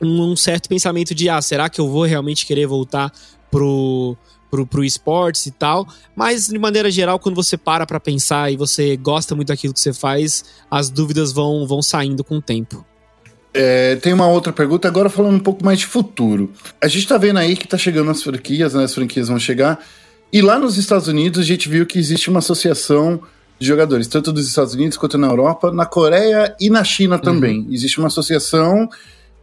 [0.00, 3.12] um, um, certo pensamento de, ah, será que eu vou realmente querer voltar
[3.50, 4.16] pro,
[4.50, 5.86] pro, pro esportes e tal.
[6.14, 9.80] Mas, de maneira geral, quando você para pra pensar e você gosta muito daquilo que
[9.80, 12.84] você faz, as dúvidas vão, vão saindo com o tempo.
[13.54, 16.52] É, tem uma outra pergunta, agora falando um pouco mais de futuro.
[16.80, 18.84] A gente tá vendo aí que tá chegando as franquias, né?
[18.84, 19.80] As franquias vão chegar.
[20.32, 23.20] E lá nos Estados Unidos a gente viu que existe uma associação
[23.58, 27.60] de jogadores, tanto dos Estados Unidos quanto na Europa, na Coreia e na China também.
[27.60, 27.72] Uhum.
[27.72, 28.88] Existe uma associação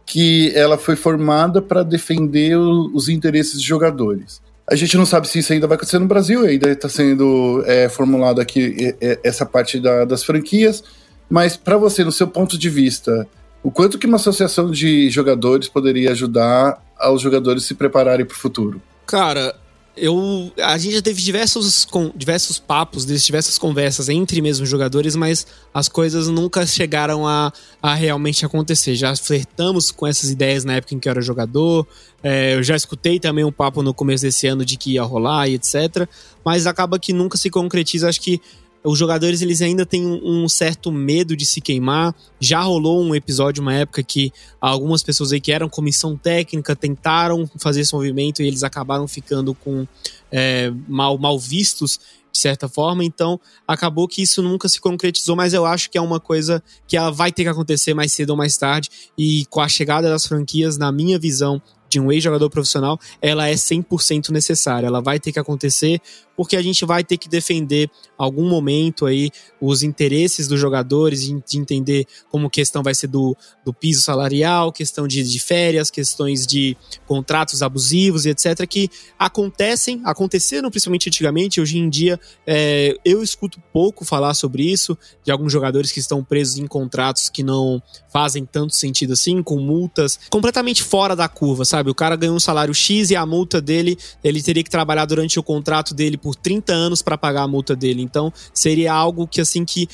[0.06, 4.40] que ela foi formada para defender o, os interesses de jogadores.
[4.68, 7.88] A gente não sabe se isso ainda vai acontecer no Brasil, ainda está sendo é,
[7.88, 10.82] formulado aqui é, essa parte da, das franquias.
[11.28, 13.28] Mas para você, no seu ponto de vista,
[13.66, 18.38] o quanto que uma associação de jogadores poderia ajudar aos jogadores se prepararem para o
[18.38, 18.80] futuro?
[19.04, 19.56] Cara,
[19.96, 25.48] eu a gente já teve diversos, com, diversos papos, diversas conversas entre mesmo jogadores, mas
[25.74, 27.52] as coisas nunca chegaram a,
[27.82, 28.94] a realmente acontecer.
[28.94, 31.84] Já flertamos com essas ideias na época em que eu era jogador.
[32.22, 35.48] É, eu já escutei também um papo no começo desse ano de que ia rolar
[35.48, 36.08] e etc.
[36.44, 38.08] Mas acaba que nunca se concretiza.
[38.08, 38.40] Acho que
[38.86, 42.14] os jogadores eles ainda têm um certo medo de se queimar.
[42.38, 47.50] Já rolou um episódio, uma época que algumas pessoas aí que eram comissão técnica tentaram
[47.58, 49.86] fazer esse movimento e eles acabaram ficando com
[50.30, 51.98] é, mal, mal vistos
[52.30, 53.02] de certa forma.
[53.02, 56.96] Então acabou que isso nunca se concretizou, mas eu acho que é uma coisa que
[56.96, 58.90] ela vai ter que acontecer mais cedo ou mais tarde.
[59.18, 63.54] E com a chegada das franquias, na minha visão, de um ex-jogador profissional, ela é
[63.54, 64.86] 100% necessária.
[64.86, 66.00] Ela vai ter que acontecer
[66.36, 71.58] porque a gente vai ter que defender algum momento aí os interesses dos jogadores, de
[71.58, 76.76] entender como questão vai ser do, do piso salarial, questão de, de férias, questões de
[77.06, 83.60] contratos abusivos e etc., que acontecem, aconteceram principalmente antigamente, hoje em dia é, eu escuto
[83.72, 88.44] pouco falar sobre isso, de alguns jogadores que estão presos em contratos que não fazem
[88.44, 91.90] tanto sentido assim, com multas completamente fora da curva, sabe?
[91.90, 95.38] O cara ganhou um salário X e a multa dele, ele teria que trabalhar durante
[95.38, 98.02] o contrato dele por 30 anos para pagar a multa dele.
[98.02, 99.88] Então, seria algo que assim que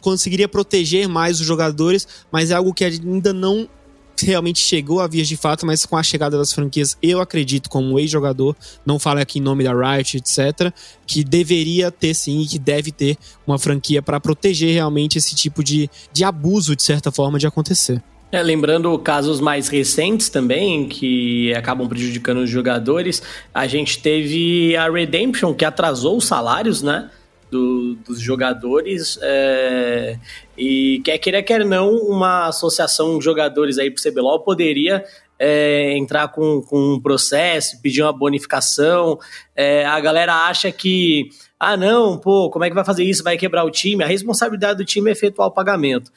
[0.00, 3.68] conseguiria proteger mais os jogadores, mas é algo que ainda não
[4.16, 7.98] realmente chegou a vias de fato, mas com a chegada das franquias, eu acredito, como
[7.98, 8.54] ex-jogador,
[8.86, 10.72] não falo aqui em nome da Riot, etc.,
[11.04, 15.64] que deveria ter sim e que deve ter uma franquia para proteger realmente esse tipo
[15.64, 18.00] de, de abuso, de certa forma, de acontecer.
[18.32, 23.20] É, lembrando casos mais recentes também, que acabam prejudicando os jogadores,
[23.52, 27.10] a gente teve a Redemption, que atrasou os salários, né?
[27.50, 30.16] Do, dos jogadores é,
[30.56, 35.04] e quer queira quer não uma associação de jogadores aí pro CBLOL poderia
[35.36, 39.18] é, entrar com, com um processo, pedir uma bonificação.
[39.56, 43.24] É, a galera acha que, ah, não, pô, como é que vai fazer isso?
[43.24, 44.04] Vai quebrar o time?
[44.04, 46.12] A responsabilidade do time é efetuar o pagamento.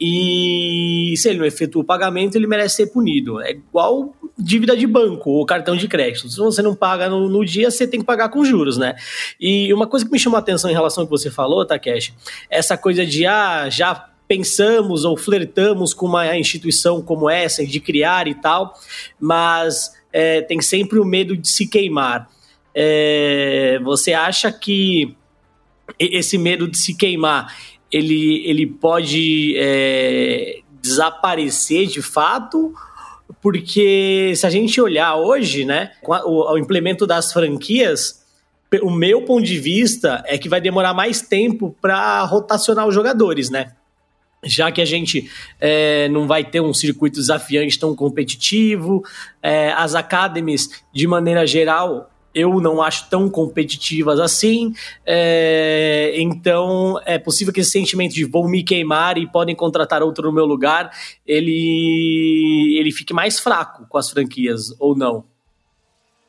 [0.00, 3.40] E se ele não efetua o pagamento, ele merece ser punido.
[3.40, 6.28] É igual dívida de banco ou cartão de crédito.
[6.28, 8.94] Se você não paga no, no, dia, você tem que pagar com juros, né?
[9.40, 12.14] E uma coisa que me chamou a atenção em relação ao que você falou, Takeshi,
[12.48, 18.28] essa coisa de, ah, já pensamos ou flertamos com uma instituição como essa, de criar
[18.28, 18.74] e tal,
[19.18, 22.28] mas é, tem sempre o medo de se queimar.
[22.72, 25.16] É, você acha que
[25.98, 27.52] esse medo de se queimar
[27.90, 32.72] ele, ele pode é, desaparecer de fato,
[33.40, 38.24] porque se a gente olhar hoje, né, o, o implemento das franquias,
[38.82, 43.48] o meu ponto de vista é que vai demorar mais tempo para rotacionar os jogadores,
[43.50, 43.72] né?
[44.44, 45.28] Já que a gente
[45.60, 49.02] é, não vai ter um circuito desafiante tão competitivo,
[49.42, 54.72] é, as academies, de maneira geral, eu não acho tão competitivas assim.
[55.04, 60.26] É, então é possível que esse sentimento de vou me queimar e podem contratar outro
[60.26, 60.90] no meu lugar,
[61.26, 65.24] ele, ele fique mais fraco com as franquias, ou não?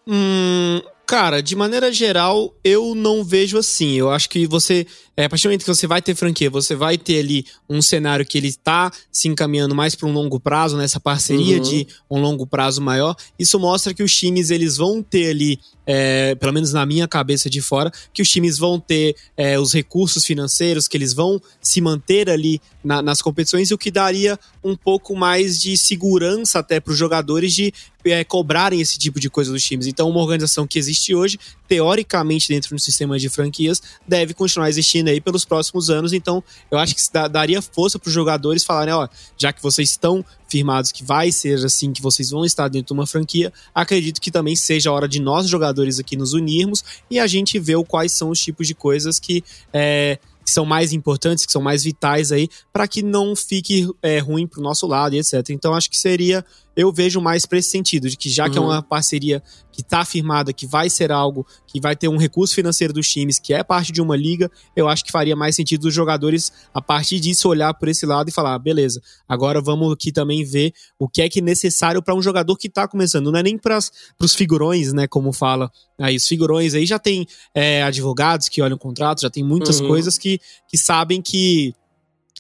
[0.08, 3.94] Hum, cara, de maneira geral, eu não vejo assim.
[3.96, 4.88] Eu acho que você
[5.20, 7.82] é, a partir do momento que você vai ter franquia, você vai ter ali um
[7.82, 11.62] cenário que ele está se encaminhando mais para um longo prazo, nessa né, parceria uhum.
[11.62, 13.18] de um longo prazo maior.
[13.38, 15.60] Isso mostra que os times eles vão ter ali,
[15.92, 19.74] é, pelo menos na minha cabeça de fora, que os times vão ter é, os
[19.74, 24.38] recursos financeiros, que eles vão se manter ali na, nas competições, e o que daria
[24.64, 27.74] um pouco mais de segurança até para os jogadores de
[28.06, 29.88] é, cobrarem esse tipo de coisa dos times.
[29.88, 35.10] Então, uma organização que existe hoje, teoricamente dentro do sistema de franquias, deve continuar existindo
[35.10, 36.14] aí pelos próximos anos.
[36.14, 40.24] Então, eu acho que daria força para os jogadores falarem: ó, já que vocês estão
[40.50, 44.32] firmados que vai ser assim, que vocês vão estar dentro de uma franquia, acredito que
[44.32, 48.12] também seja a hora de nós, jogadores, aqui nos unirmos e a gente ver quais
[48.12, 49.44] são os tipos de coisas que.
[49.74, 54.18] É, que são mais importantes, que são mais vitais aí, para que não fique é,
[54.18, 55.48] ruim pro nosso lado e etc.
[55.52, 56.44] Então acho que seria
[56.80, 58.52] eu vejo mais para esse sentido, de que já uhum.
[58.52, 58.82] que é uma uhum.
[58.82, 63.10] parceria que está firmada, que vai ser algo, que vai ter um recurso financeiro dos
[63.10, 66.54] times, que é parte de uma liga, eu acho que faria mais sentido os jogadores,
[66.74, 70.46] a partir disso, olhar por esse lado e falar: ah, beleza, agora vamos aqui também
[70.46, 73.30] ver o que é que é necessário para um jogador que está começando.
[73.30, 75.06] Não é nem para os figurões, né?
[75.06, 79.30] Como fala aí, os figurões aí já tem é, advogados que olham o contrato, já
[79.30, 79.88] tem muitas uhum.
[79.88, 80.40] coisas que,
[80.70, 81.74] que sabem que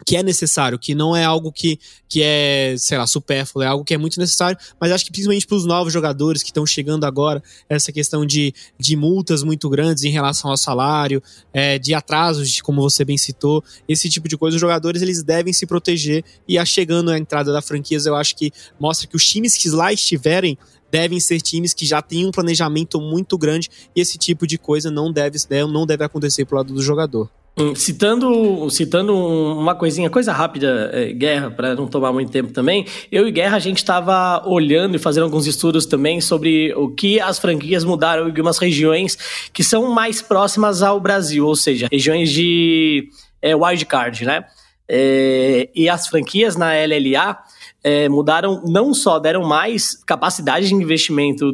[0.06, 3.84] que é necessário, que não é algo que, que é, sei lá, supérfluo, é algo
[3.84, 7.06] que é muito necessário, mas acho que principalmente para os novos jogadores que estão chegando
[7.06, 11.22] agora, essa questão de, de multas muito grandes em relação ao salário,
[11.54, 15.54] é, de atrasos, como você bem citou, esse tipo de coisa, os jogadores eles devem
[15.54, 19.26] se proteger e a chegando a entrada da franquia, eu acho que mostra que os
[19.26, 20.58] times que lá estiverem
[20.92, 24.90] devem ser times que já têm um planejamento muito grande e esse tipo de coisa
[24.90, 25.38] não deve,
[25.72, 27.30] não deve acontecer pro lado do jogador.
[27.60, 32.86] Hum, citando, citando uma coisinha, coisa rápida, é, Guerra, para não tomar muito tempo também,
[33.12, 37.20] eu e Guerra a gente estava olhando e fazendo alguns estudos também sobre o que
[37.20, 39.18] as franquias mudaram em algumas regiões
[39.52, 43.10] que são mais próximas ao Brasil, ou seja, regiões de
[43.42, 44.46] é, wildcard, né?
[44.88, 47.38] É, e as franquias na LLA
[47.84, 51.54] é, mudaram, não só deram mais capacidade de investimento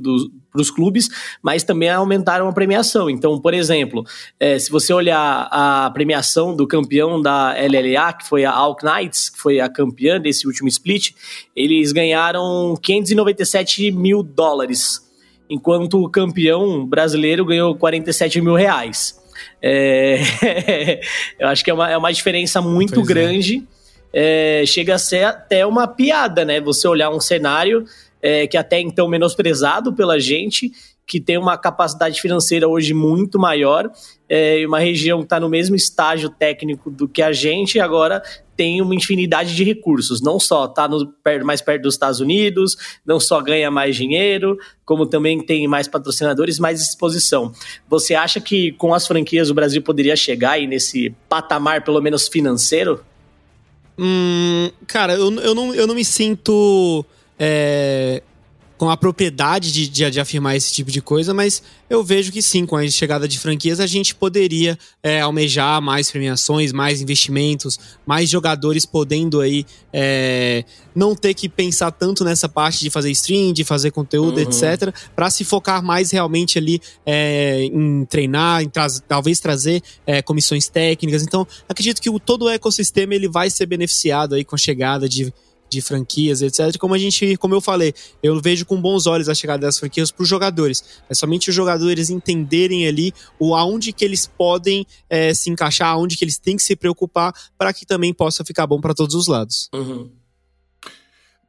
[0.55, 1.09] para os clubes,
[1.41, 3.09] mas também aumentaram a premiação.
[3.09, 4.05] Então, por exemplo,
[4.39, 9.29] é, se você olhar a premiação do campeão da LLA, que foi a Alk Knights,
[9.29, 11.11] que foi a campeã desse último split,
[11.53, 15.01] eles ganharam 597 mil dólares,
[15.49, 19.21] enquanto o campeão brasileiro ganhou 47 mil reais.
[19.61, 20.21] É,
[21.37, 23.13] eu acho que é uma, é uma diferença muito pois é.
[23.13, 23.67] grande.
[23.71, 23.75] É
[24.17, 26.61] é, chega a ser até uma piada, né?
[26.61, 27.83] Você olhar um cenário
[28.21, 30.71] é, que até então menosprezado pela gente,
[31.06, 33.91] que tem uma capacidade financeira hoje muito maior,
[34.28, 38.23] é, uma região que está no mesmo estágio técnico do que a gente, agora
[38.58, 40.21] tem uma infinidade de recursos.
[40.21, 40.88] Não só está
[41.43, 42.75] mais perto dos Estados Unidos,
[43.06, 47.51] não só ganha mais dinheiro, como também tem mais patrocinadores, mais exposição.
[47.88, 52.28] Você acha que com as franquias o Brasil poderia chegar aí nesse patamar, pelo menos
[52.28, 53.04] financeiro?
[53.97, 57.06] Hum, cara, eu, eu, não, eu não me sinto
[57.39, 58.21] é,
[58.78, 62.41] com a propriedade de, de, de, afirmar esse tipo de coisa, mas eu vejo que
[62.41, 67.80] sim, com a chegada de franquias, a gente poderia é, almejar mais premiações, mais investimentos,
[68.06, 73.54] mais jogadores podendo aí é, não ter que pensar tanto nessa parte de fazer stream,
[73.54, 74.43] de fazer conteúdo, uhum.
[74.43, 80.21] etc., para se focar mais realmente ali é, em treinar, em tra talvez trazer é,
[80.21, 81.24] comissões técnicas.
[81.24, 85.08] Então, acredito que o, todo o ecossistema ele vai ser beneficiado aí com a chegada
[85.08, 85.34] de
[85.69, 86.78] de franquias, etc.
[86.78, 90.12] Como a gente, como eu falei, eu vejo com bons olhos a chegada das franquias
[90.12, 90.84] para os jogadores.
[91.10, 96.17] É somente os jogadores entenderem ali o aonde que eles podem é, se encaixar, aonde
[96.17, 99.28] que eles têm que se preocupar para que também possa ficar bom para todos os
[99.28, 99.69] lados.
[99.73, 100.10] Uhum.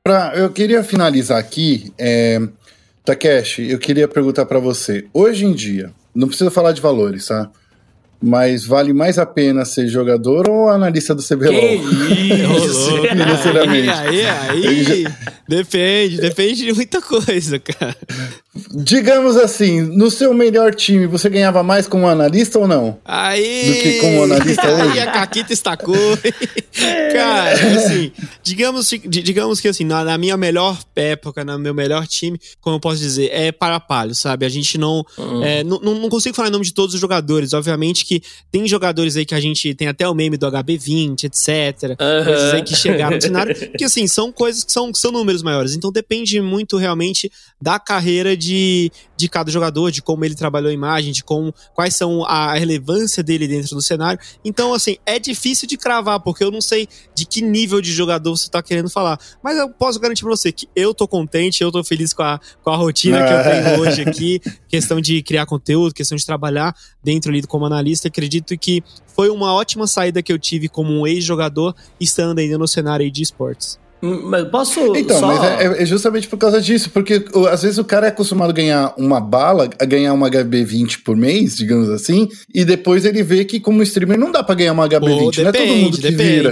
[0.02, 2.40] Pra, eu queria finalizar aqui, é,
[3.04, 5.06] Takeshi, eu queria perguntar para você.
[5.12, 7.50] Hoje em dia, não precisa falar de valores, tá?
[8.22, 11.52] Mas vale mais a pena ser jogador ou analista do CBLOL?
[11.52, 13.02] Que isso?
[13.08, 13.90] Financeiramente.
[13.96, 15.06] Aí, aí, aí.
[15.48, 17.96] Depende, depende de muita coisa, cara.
[18.74, 22.98] Digamos assim, no seu melhor time, você ganhava mais como analista ou não?
[23.04, 23.66] Aí.
[23.66, 24.98] Do que como analista hoje?
[24.98, 25.96] Aí a Caquita estacou.
[27.12, 32.40] cara, assim, digamos, digamos que assim, na, na, minha melhor época, no meu melhor time,
[32.60, 34.46] como eu posso dizer, é para palho, sabe?
[34.46, 35.44] A gente não, uhum.
[35.44, 35.80] é, não.
[35.96, 38.15] Não consigo falar em nome de todos os jogadores, obviamente que
[38.50, 41.90] tem jogadores aí que a gente tem até o meme do HB20, etc.
[41.90, 42.24] Uhum.
[42.24, 43.54] Coisas aí que chegaram no cenário.
[43.76, 45.74] Que assim, são coisas que são, são números maiores.
[45.74, 50.74] Então depende muito realmente da carreira de, de cada jogador, de como ele trabalhou a
[50.74, 54.20] imagem, de como, quais são a relevância dele dentro do cenário.
[54.44, 58.36] Então, assim, é difícil de cravar, porque eu não sei de que nível de jogador
[58.36, 59.18] você tá querendo falar.
[59.42, 62.40] Mas eu posso garantir pra você que eu tô contente, eu tô feliz com a,
[62.62, 64.40] com a rotina que eu tenho hoje aqui.
[64.68, 67.95] Questão de criar conteúdo, questão de trabalhar dentro ali como analista.
[68.04, 72.68] Acredito que foi uma ótima saída que eu tive como um ex-jogador, estando ainda no
[72.68, 73.78] cenário de esportes.
[74.00, 74.94] Mas posso.
[74.94, 75.26] Então, só...
[75.26, 78.52] mas é, é, justamente por causa disso, porque às vezes o cara é acostumado a
[78.52, 83.44] ganhar uma bala, a ganhar uma HB20 por mês, digamos assim, e depois ele vê
[83.44, 85.96] que como streamer não dá para ganhar uma HB20, oh, depende, não é todo mundo
[85.96, 86.20] que depende.
[86.20, 86.50] vira.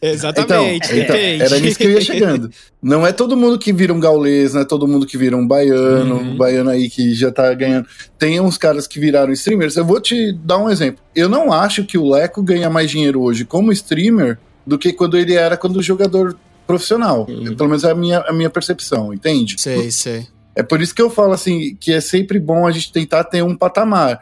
[0.00, 2.50] Exatamente, então, então, era nisso que eu ia chegando.
[2.82, 5.46] Não é todo mundo que vira um gaulês, não é todo mundo que vira um
[5.46, 6.32] baiano, uhum.
[6.32, 7.86] um baiano aí que já tá ganhando.
[8.18, 9.76] Tem uns caras que viraram streamers.
[9.76, 11.02] Eu vou te dar um exemplo.
[11.14, 15.16] Eu não acho que o Leco ganha mais dinheiro hoje como streamer do que quando
[15.16, 17.26] ele era quando o jogador profissional.
[17.28, 17.54] Uhum.
[17.54, 19.56] Pelo menos é a minha, a minha percepção, entende?
[19.58, 20.26] Sei, sei.
[20.54, 23.42] É por isso que eu falo assim, que é sempre bom a gente tentar ter
[23.42, 24.20] um patamar.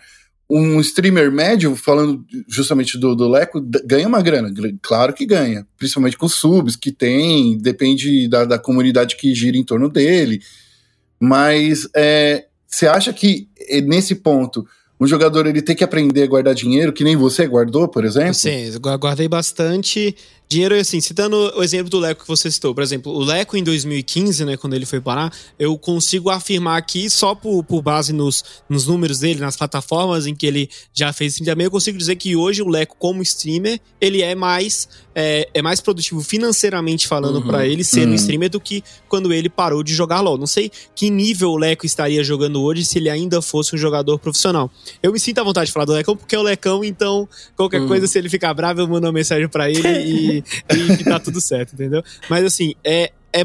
[0.50, 4.52] Um streamer médio, falando justamente do, do Leco, ganha uma grana.
[4.82, 5.66] Claro que ganha.
[5.78, 10.42] Principalmente com subs que tem, depende da, da comunidade que gira em torno dele.
[11.18, 13.48] Mas é, você acha que
[13.86, 14.66] nesse ponto
[15.00, 18.34] um jogador ele tem que aprender a guardar dinheiro, que nem você guardou, por exemplo?
[18.34, 20.14] Sim, guardei bastante
[20.48, 23.64] dinheiro, assim, citando o exemplo do Leco que você citou, por exemplo, o Leco em
[23.64, 28.44] 2015, né, quando ele foi parar, eu consigo afirmar aqui, só por, por base nos,
[28.68, 32.36] nos números dele, nas plataformas em que ele já fez também, eu consigo dizer que
[32.36, 37.46] hoje o Leco, como streamer, ele é mais, é, é mais produtivo financeiramente falando uhum.
[37.46, 38.12] para ele ser uhum.
[38.12, 40.38] um streamer do que quando ele parou de jogar LOL.
[40.38, 44.18] Não sei que nível o Leco estaria jogando hoje se ele ainda fosse um jogador
[44.18, 44.70] profissional.
[45.02, 47.80] Eu me sinto à vontade de falar do Lecão porque é o Lecão, então qualquer
[47.80, 47.88] uhum.
[47.88, 51.20] coisa, se ele ficar bravo, eu mando uma mensagem para ele e e que tá
[51.20, 52.02] tudo certo, entendeu?
[52.28, 53.44] Mas assim, é, é,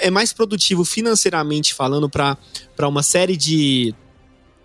[0.00, 2.38] é mais produtivo financeiramente falando para
[2.88, 3.94] uma série de,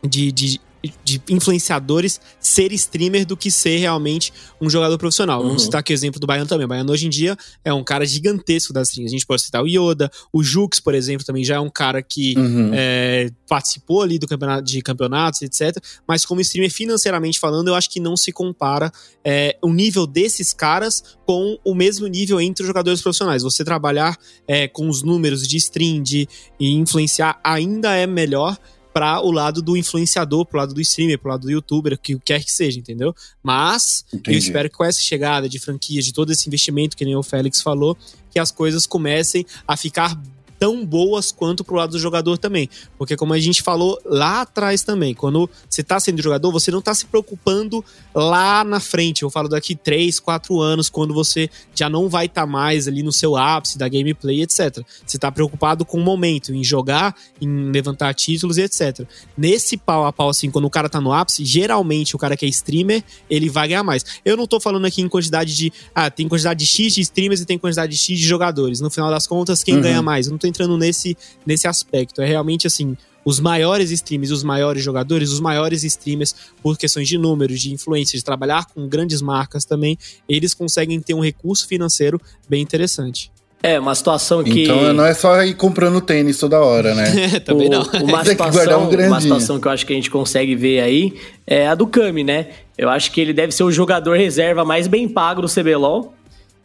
[0.03, 0.61] de, de
[1.03, 5.41] de influenciadores ser streamer do que ser realmente um jogador profissional.
[5.41, 5.47] Uhum.
[5.47, 6.65] Vamos citar aqui o exemplo do Baiano também.
[6.65, 9.11] O Baiano hoje em dia é um cara gigantesco das streams.
[9.11, 12.01] A gente pode citar o Yoda, o Jux, por exemplo, também já é um cara
[12.01, 12.71] que uhum.
[12.73, 15.77] é, participou ali do campeonato, de campeonatos, etc.
[16.07, 18.91] Mas como streamer, financeiramente falando, eu acho que não se compara
[19.23, 23.43] é, o nível desses caras com o mesmo nível entre os jogadores profissionais.
[23.43, 24.17] Você trabalhar
[24.47, 26.27] é, com os números de stream, de
[26.59, 28.57] e influenciar, ainda é melhor
[28.93, 32.43] para o lado do influenciador, pro lado do streamer, pro lado do youtuber, que quer
[32.43, 33.15] que seja, entendeu?
[33.41, 34.35] Mas Entendi.
[34.35, 37.23] eu espero que com essa chegada de franquias, de todo esse investimento que nem o
[37.23, 37.97] Félix falou,
[38.31, 40.19] que as coisas comecem a ficar
[40.59, 42.69] tão boas quanto pro lado do jogador também.
[42.97, 46.81] Porque como a gente falou lá atrás também, quando você tá sendo jogador, você não
[46.81, 47.83] tá se preocupando
[48.13, 49.23] lá na frente.
[49.23, 53.01] Eu falo daqui 3, 4 anos, quando você já não vai estar tá mais ali
[53.01, 54.83] no seu ápice da gameplay, etc.
[55.05, 59.07] Você tá preocupado com o momento, em jogar, em levantar títulos e etc.
[59.37, 62.45] Nesse pau a pau, assim, quando o cara tá no ápice, geralmente o cara que
[62.45, 64.03] é streamer, ele vai ganhar mais.
[64.25, 65.71] Eu não tô falando aqui em quantidade de.
[65.95, 68.81] Ah, tem quantidade de X de streamers e tem quantidade de X de jogadores.
[68.81, 69.81] No final das contas, quem uhum.
[69.81, 70.27] ganha mais?
[70.27, 72.21] Eu não tô entrando nesse, nesse aspecto.
[72.21, 77.17] É realmente assim, os maiores streamers, os maiores jogadores, os maiores streamers, por questões de
[77.17, 79.97] números, de influência, de trabalhar com grandes marcas também,
[80.27, 82.19] eles conseguem ter um recurso financeiro
[82.49, 83.31] bem interessante.
[83.61, 84.63] É, uma situação que.
[84.63, 87.39] Então não é só ir comprando tênis toda hora, né?
[87.43, 87.83] Também não.
[88.01, 91.13] Uma situação, um uma situação que eu acho que a gente consegue ver aí
[91.45, 92.47] é a do Kami, né?
[92.77, 96.13] Eu acho que ele deve ser o jogador reserva mais bem pago do CBLOL.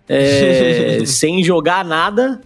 [0.08, 2.40] É, sem jogar nada,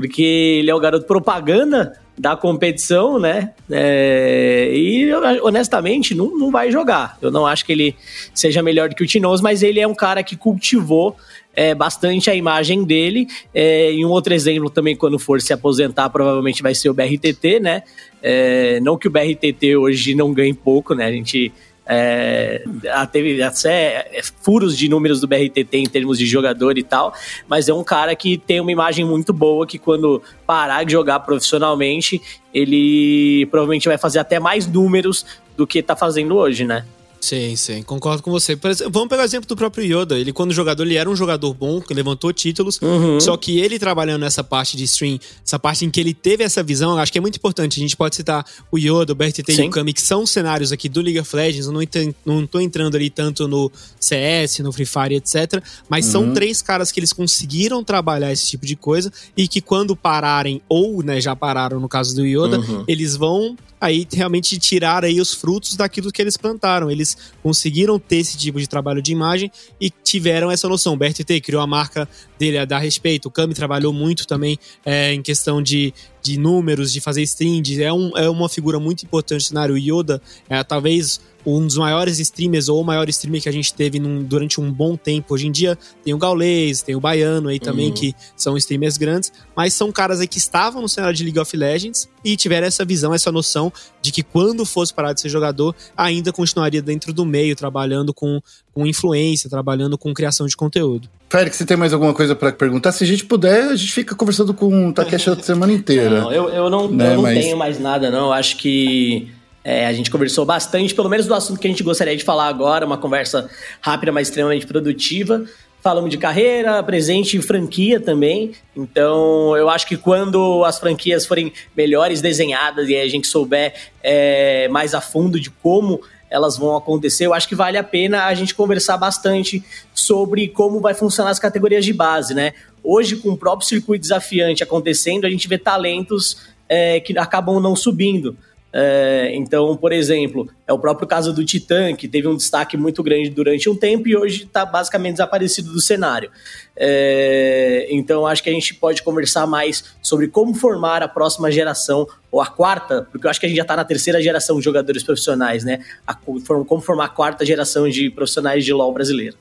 [0.00, 3.52] porque ele é o garoto propaganda da competição, né?
[3.68, 7.18] É, e honestamente não, não vai jogar.
[7.20, 7.96] Eu não acho que ele
[8.32, 11.16] seja melhor do que o Tinoz, mas ele é um cara que cultivou
[11.52, 13.26] é, bastante a imagem dele.
[13.52, 17.58] É, e um outro exemplo também, quando for se aposentar, provavelmente vai ser o BRTT,
[17.58, 17.82] né?
[18.22, 21.06] É, não que o BRTT hoje não ganhe pouco, né?
[21.06, 21.52] A gente
[21.88, 22.62] é,
[23.10, 27.14] teve até furos de números do BRTT em termos de jogador e tal,
[27.48, 31.20] mas é um cara que tem uma imagem muito boa que quando parar de jogar
[31.20, 32.20] profissionalmente,
[32.52, 35.24] ele provavelmente vai fazer até mais números
[35.56, 36.84] do que tá fazendo hoje, né?
[37.20, 38.56] Sim, sim, concordo com você.
[38.90, 40.18] Vamos pegar o exemplo do próprio Yoda.
[40.18, 43.20] Ele, quando jogador, ele era um jogador bom, que levantou títulos, uhum.
[43.20, 46.62] só que ele trabalhando nessa parte de stream, essa parte em que ele teve essa
[46.62, 47.80] visão, acho que é muito importante.
[47.80, 49.64] A gente pode citar o Yoda, o BRTT sim.
[49.64, 51.66] e o Kami, que são cenários aqui do League of Legends.
[51.66, 51.80] Eu não,
[52.24, 55.62] não tô entrando ali tanto no CS, no Free Fire, etc.
[55.88, 56.12] Mas uhum.
[56.12, 60.62] são três caras que eles conseguiram trabalhar esse tipo de coisa e que quando pararem,
[60.68, 62.84] ou né, já pararam no caso do Yoda, uhum.
[62.86, 66.90] eles vão aí realmente tirar aí os frutos daquilo que eles plantaram.
[66.90, 69.50] Eles conseguiram ter esse tipo de trabalho de imagem
[69.80, 70.94] e tiveram essa noção.
[70.94, 72.08] O BRTT criou a marca
[72.38, 73.26] dele a dar respeito.
[73.26, 77.60] O Kami trabalhou muito também é, em questão de, de números, de fazer stream.
[77.60, 79.74] De, é, um, é uma figura muito importante no cenário.
[79.74, 83.72] O Yoda é talvez um dos maiores streamers ou o maior streamer que a gente
[83.72, 85.34] teve num, durante um bom tempo.
[85.34, 87.94] Hoje em dia tem o Gaulês, tem o Baiano aí também, uhum.
[87.94, 91.56] que são streamers grandes, mas são caras aí que estavam no cenário de League of
[91.56, 93.72] Legends e tiveram essa visão, essa noção
[94.02, 98.40] de que quando fosse parar de ser jogador, ainda continuaria dentro do meio, trabalhando com,
[98.74, 101.08] com influência, trabalhando com criação de conteúdo.
[101.28, 102.92] Félix, você tem mais alguma coisa para perguntar?
[102.92, 106.22] Se a gente puder, a gente fica conversando com o Takeshi a semana inteira.
[106.22, 107.12] Não, eu, eu não, né?
[107.12, 107.38] eu não Mas...
[107.38, 108.26] tenho mais nada, não.
[108.26, 109.28] Eu acho que
[109.62, 112.46] é, a gente conversou bastante, pelo menos do assunto que a gente gostaria de falar
[112.46, 113.50] agora, uma conversa
[113.80, 115.44] rápida, mas extremamente produtiva.
[115.80, 118.52] Falamos de carreira, presente e franquia também.
[118.74, 124.66] Então, eu acho que quando as franquias forem melhores desenhadas e a gente souber é,
[124.68, 126.00] mais a fundo de como
[126.30, 129.64] elas vão acontecer, eu acho que vale a pena a gente conversar bastante
[129.94, 132.52] sobre como vai funcionar as categorias de base, né?
[132.82, 137.74] Hoje, com o próprio circuito desafiante acontecendo, a gente vê talentos é, que acabam não
[137.74, 138.36] subindo
[138.72, 143.02] É, então, por exemplo, é o próprio caso do Titã, que teve um destaque muito
[143.02, 146.30] grande durante um tempo e hoje está basicamente desaparecido do cenário.
[146.76, 152.06] É, então, acho que a gente pode conversar mais sobre como formar a próxima geração,
[152.30, 154.64] ou a quarta, porque eu acho que a gente já está na terceira geração de
[154.64, 155.82] jogadores profissionais, né?
[156.06, 159.36] A, como formar a quarta geração de profissionais de LoL brasileiro.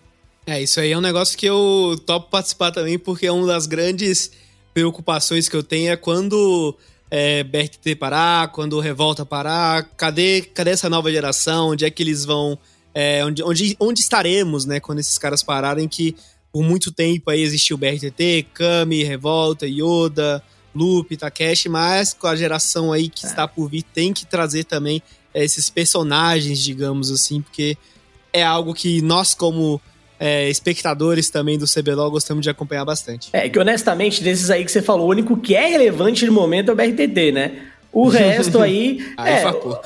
[0.45, 3.67] É, isso aí é um negócio que eu topo participar também, porque é uma das
[3.67, 4.31] grandes
[4.73, 6.77] preocupações que eu tenho é quando
[7.09, 11.69] é, BRTT parar, quando Revolta parar, cadê, cadê essa nova geração?
[11.69, 12.57] Onde é que eles vão.
[12.93, 15.87] É, onde, onde, onde estaremos, né, quando esses caras pararem?
[15.87, 16.15] Que
[16.51, 20.43] por muito tempo aí existiu BRTT, Kami, Revolta, Yoda,
[20.73, 23.29] Loop, Takeshi, mas com a geração aí que é.
[23.29, 25.01] está por vir, tem que trazer também
[25.33, 27.77] é, esses personagens, digamos assim, porque
[28.33, 29.81] é algo que nós, como
[30.19, 33.29] é, espectadores também do CBLOL gostamos de acompanhar bastante.
[33.33, 36.69] É, que honestamente, desses aí que você falou, o único que é relevante no momento
[36.69, 37.51] é o BRTT, né?
[37.91, 39.05] O resto aí.
[39.15, 39.79] aí é, farpou.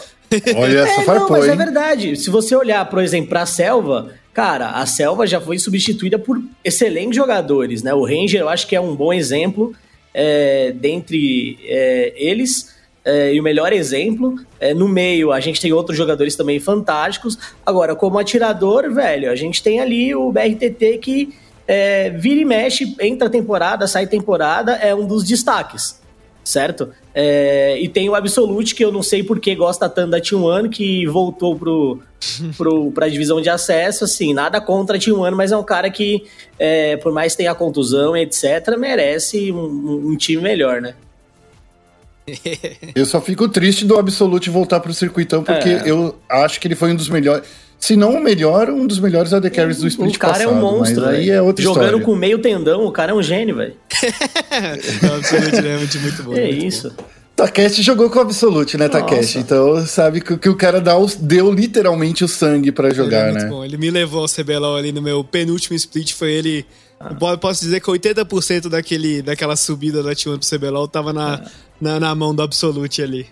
[0.55, 1.51] Olha, essa é, farpou, não, mas hein?
[1.51, 2.15] é verdade.
[2.15, 7.15] Se você olhar, por exemplo, pra selva, cara, a selva já foi substituída por excelentes
[7.15, 7.93] jogadores, né?
[7.93, 9.73] O Ranger, eu acho que é um bom exemplo
[10.13, 14.36] é, dentre é, eles é, e o melhor exemplo.
[14.60, 17.38] É, no meio, a gente tem outros jogadores também fantásticos.
[17.66, 21.36] Agora, como atirador, velho, a gente tem ali o BRTT que
[21.68, 26.02] é, vira e mexe, entra temporada, sai temporada, é um dos destaques,
[26.43, 26.89] certo?
[27.14, 30.70] É, e tem o Absolute, que eu não sei por que gosta tanto da T1,
[30.70, 31.99] que voltou pro,
[32.58, 36.24] pro, pra divisão de acesso, assim, nada contra a T1, mas é um cara que,
[36.60, 40.95] é, por mais que tenha contusão, etc., merece um, um time melhor, né?
[42.95, 45.84] eu só fico triste do Absolute voltar pro circuitão, porque é.
[45.86, 47.43] eu acho que ele foi um dos melhores.
[47.80, 50.53] Se não o melhor, um dos melhores AD Carries do split O cara passado, é
[50.53, 52.05] um monstro, aí é outra Jogando história.
[52.05, 53.74] com meio tendão, o cara é um gênio, velho.
[55.09, 56.34] o Absolute é realmente muito bom.
[56.36, 56.89] É muito isso.
[56.95, 57.03] Bom.
[57.36, 58.99] Takeshi jogou com o Absolute, né, Nossa.
[58.99, 59.39] Takeshi?
[59.39, 62.97] Então sabe que, que o cara dá os- deu literalmente o sangue pra Ele é
[63.03, 63.49] jogar, muito né?
[63.49, 63.65] bom.
[63.65, 66.13] Ele me levou ao CBLOL ali no meu penúltimo split.
[66.13, 66.65] Foi ele.
[67.20, 71.41] Po- Posso dizer que 80% daquele, daquela subida da T1 pro CBLOL tava na,
[71.80, 73.28] na, na mão do Absolute ali.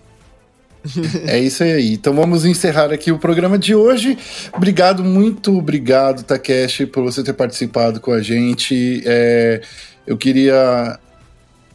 [1.28, 1.93] É isso aí.
[1.93, 4.17] Então vamos encerrar aqui o programa de hoje.
[4.55, 9.03] Obrigado, muito obrigado, Takeshi, por você ter participado com a gente.
[9.05, 9.61] É,
[10.07, 10.97] eu queria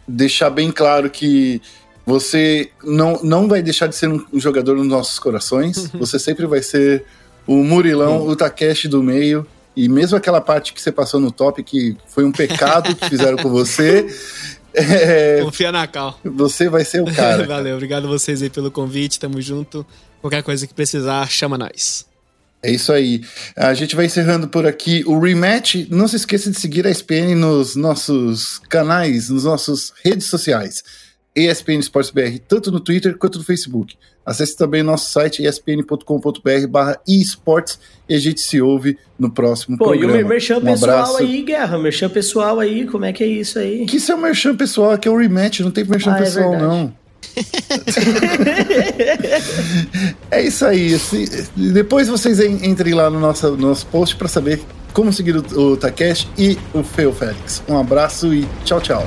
[0.09, 1.61] deixar bem claro que
[2.07, 5.89] você não, não vai deixar de ser um, um jogador nos nossos corações.
[5.99, 7.03] Você sempre vai ser
[7.47, 9.47] o Murilão, o Takeshi do meio.
[9.77, 13.37] E mesmo aquela parte que você passou no top, que foi um pecado que fizeram
[13.37, 14.07] com você,
[14.73, 16.19] é, Confia na Cal.
[16.25, 17.45] você vai ser o cara.
[17.47, 19.19] Valeu, obrigado a vocês aí pelo convite.
[19.19, 19.85] Tamo junto.
[20.21, 22.07] Qualquer coisa que precisar, chama nós.
[22.63, 23.21] É isso aí.
[23.55, 25.87] A gente vai encerrando por aqui o rematch.
[25.91, 30.83] Não se esqueça de seguir a ESPN nos nossos canais, nos nossos redes sociais.
[31.37, 33.97] ESPN Sports BR, tanto no Twitter quanto no Facebook.
[34.25, 37.79] Acesse também nosso site espn.com.br barra esportes
[38.09, 40.17] e a gente se ouve no próximo Pô, programa.
[40.19, 41.17] e o merchan um pessoal abraço.
[41.19, 43.85] aí, Guerra, merchan pessoal aí, como é que é isso aí?
[43.85, 46.23] Que isso é o merchan pessoal, aqui é o rematch, não tem merchan Ah, é
[46.23, 46.73] pessoal verdade.
[46.73, 46.95] não.
[50.31, 50.99] é isso aí.
[50.99, 54.61] se- depois vocês en- entrem lá no nosso, no nosso post para saber
[54.93, 57.63] como seguir o, o Takeshi e o Feo Félix.
[57.69, 59.07] Um abraço e tchau, tchau.